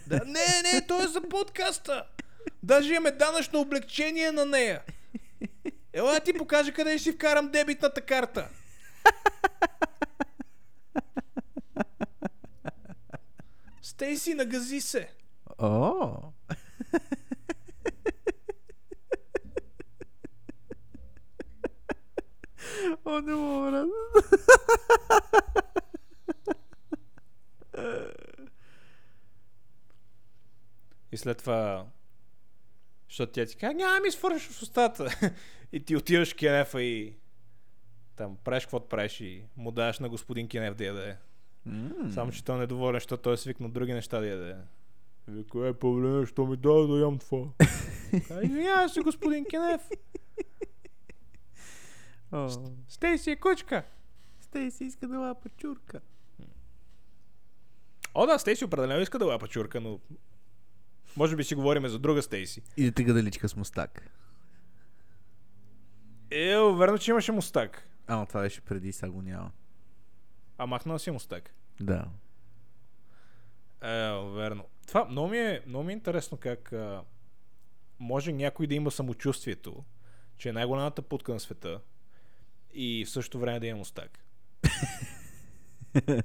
[0.06, 2.04] Да, не, не, то е за подкаста.
[2.62, 4.82] Даже имаме данъчно облегчение на нея.
[5.98, 8.48] Ела да ти покажа къде ще вкарам дебитната карта.
[13.82, 15.10] Стейси, нагази се.
[15.58, 16.16] О.
[23.04, 23.86] О, не мога.
[31.12, 31.86] И след това,
[33.18, 35.32] защото тя ти казва, няма ми свършиш в устата.
[35.72, 37.14] и ти отиваш в кенефа и
[38.16, 41.16] там правиш каквото правиш и му даваш на господин Кенеф да яде.
[41.66, 42.12] М.
[42.14, 44.56] Само, че той е недоволен, защото той е свикнал други неща да яде.
[45.28, 47.46] Вика, е, проблем, що ми дава да ям това?
[48.42, 49.88] Извинявай се, господин Кенеф.
[52.32, 52.48] О.
[52.88, 53.84] Стейси е кучка.
[54.40, 56.00] Стейси иска да лапа чурка.
[58.14, 60.00] О, да, Стейси определено иска да лапа чурка, но
[61.18, 62.62] може би си говорим за друга Стейси.
[62.76, 64.10] И те гадаличка с мустак.
[66.30, 67.88] Е, верно, че имаше мустак.
[68.06, 69.50] Ама това беше преди, сега го няма.
[70.58, 71.54] А махнал си мустак.
[71.80, 72.04] Да.
[73.82, 73.88] Е,
[74.34, 74.64] верно.
[74.86, 77.02] Това много ми е, много ми е интересно как а,
[77.98, 79.84] може някой да има самочувствието,
[80.36, 81.80] че е най-голямата путка на света
[82.74, 84.18] и в същото време да има мустак.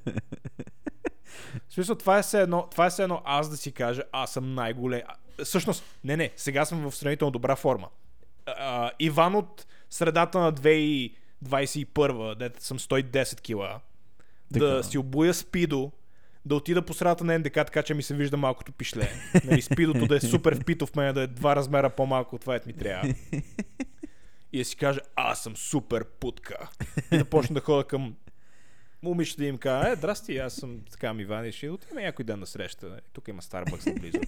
[1.70, 4.32] В смисъл, това е все едно, това е все едно аз да си кажа, аз
[4.32, 5.02] съм най-голем.
[5.44, 7.88] Всъщност, не, не, сега съм в сравнително добра форма.
[8.46, 13.80] А, Иван от средата на 2021, дете съм 110 кила,
[14.54, 14.66] Така.
[14.66, 15.92] да си обуя спидо,
[16.46, 19.10] да отида по средата на НДК, така че ми се вижда малкото пишле.
[19.44, 22.56] Нали, спидото да е супер впито в мен, да е два размера по-малко от това,
[22.56, 23.14] ето ми трябва.
[24.54, 26.70] И да си кажа, аз съм супер путка.
[27.12, 28.16] И да почна да ходя към
[29.04, 32.26] момичета да им кажа, е, здрасти, аз съм така ми Иван и ще отидем някой
[32.26, 33.00] ден на среща.
[33.14, 34.20] Тук има Старбъкс наблизо.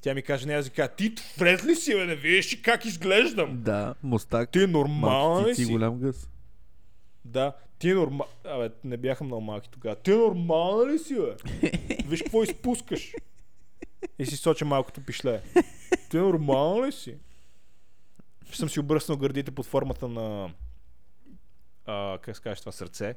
[0.00, 2.62] Тя ми каже, не, аз ви кажа, ти вред ли си, бе, не виж ли
[2.62, 3.62] как изглеждам?
[3.62, 4.50] Да, мустак.
[4.50, 5.62] Ти нормална ли си?
[5.62, 6.28] цици, голям гъс.
[7.24, 8.28] Да, ти е нормал...
[8.44, 9.96] Абе, не бяха много малки тогава.
[9.96, 11.36] Ти нормална ли си, бе?
[12.06, 13.14] Виж какво изпускаш.
[14.18, 15.42] И си соча малкото пишле.
[16.10, 17.16] Ти нормална ли си?
[18.48, 20.50] Ще съм си обръснал гърдите под формата на...
[21.86, 22.72] А, как се каже това?
[22.72, 23.14] Сърце.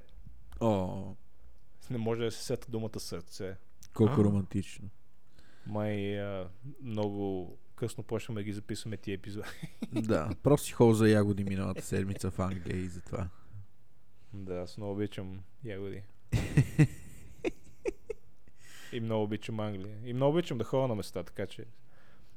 [0.59, 1.13] О,
[1.89, 3.55] Не може да се сета думата сърце.
[3.93, 4.23] колко А.
[4.23, 4.89] романтично.
[5.67, 6.49] Май а,
[6.81, 9.47] много късно почваме да ги записваме тия епизоди.
[9.91, 13.29] да, просто си хол за ягоди миналата седмица в Англия и затова.
[14.33, 16.01] да, аз много обичам ягоди.
[18.91, 19.95] И много обичам Англия.
[20.05, 21.65] И много обичам да ходя на места, така че...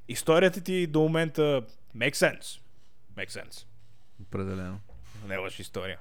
[0.08, 1.66] Историята ти до момента
[1.96, 2.60] make sense.
[3.16, 3.66] Make sense.
[4.22, 4.80] Определено.
[5.26, 6.00] Не е лъж история.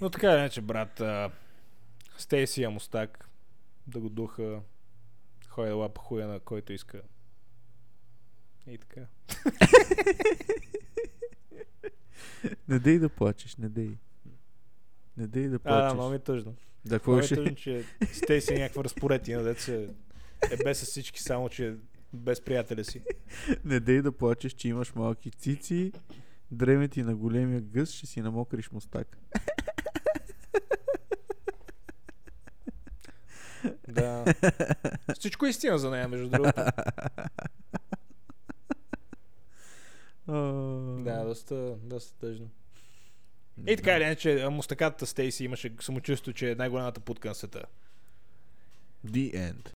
[0.00, 1.02] Но така иначе, брат,
[2.18, 3.28] Стейси Амостак,
[3.86, 4.60] да го духа,
[5.48, 7.02] ходи лапа хуя на който иска.
[8.66, 9.00] И така.
[12.68, 13.90] Не дей да плачеш, не дей.
[15.16, 15.94] Не дей да А, да, плачеш.
[15.94, 16.54] много е тъжно.
[16.84, 17.34] да, какво е ще?
[17.34, 19.72] тъжно, че Стейси е някаква разпоредина, деца
[20.52, 21.76] е без всички, само че
[22.12, 23.02] без приятеля си.
[23.64, 25.92] Не дей да плачеш, че имаш малки цици,
[26.50, 29.18] дреме ти на големия гъс, ще си намокриш мустак.
[33.88, 34.34] Да.
[35.14, 36.62] Всичко е истина за нея, между другото.
[41.04, 42.50] Да, доста, доста тъжно.
[43.66, 47.62] И така или иначе, мустакатата Стейси имаше самочувство, че е най-голямата путка на света.
[49.06, 49.77] The end.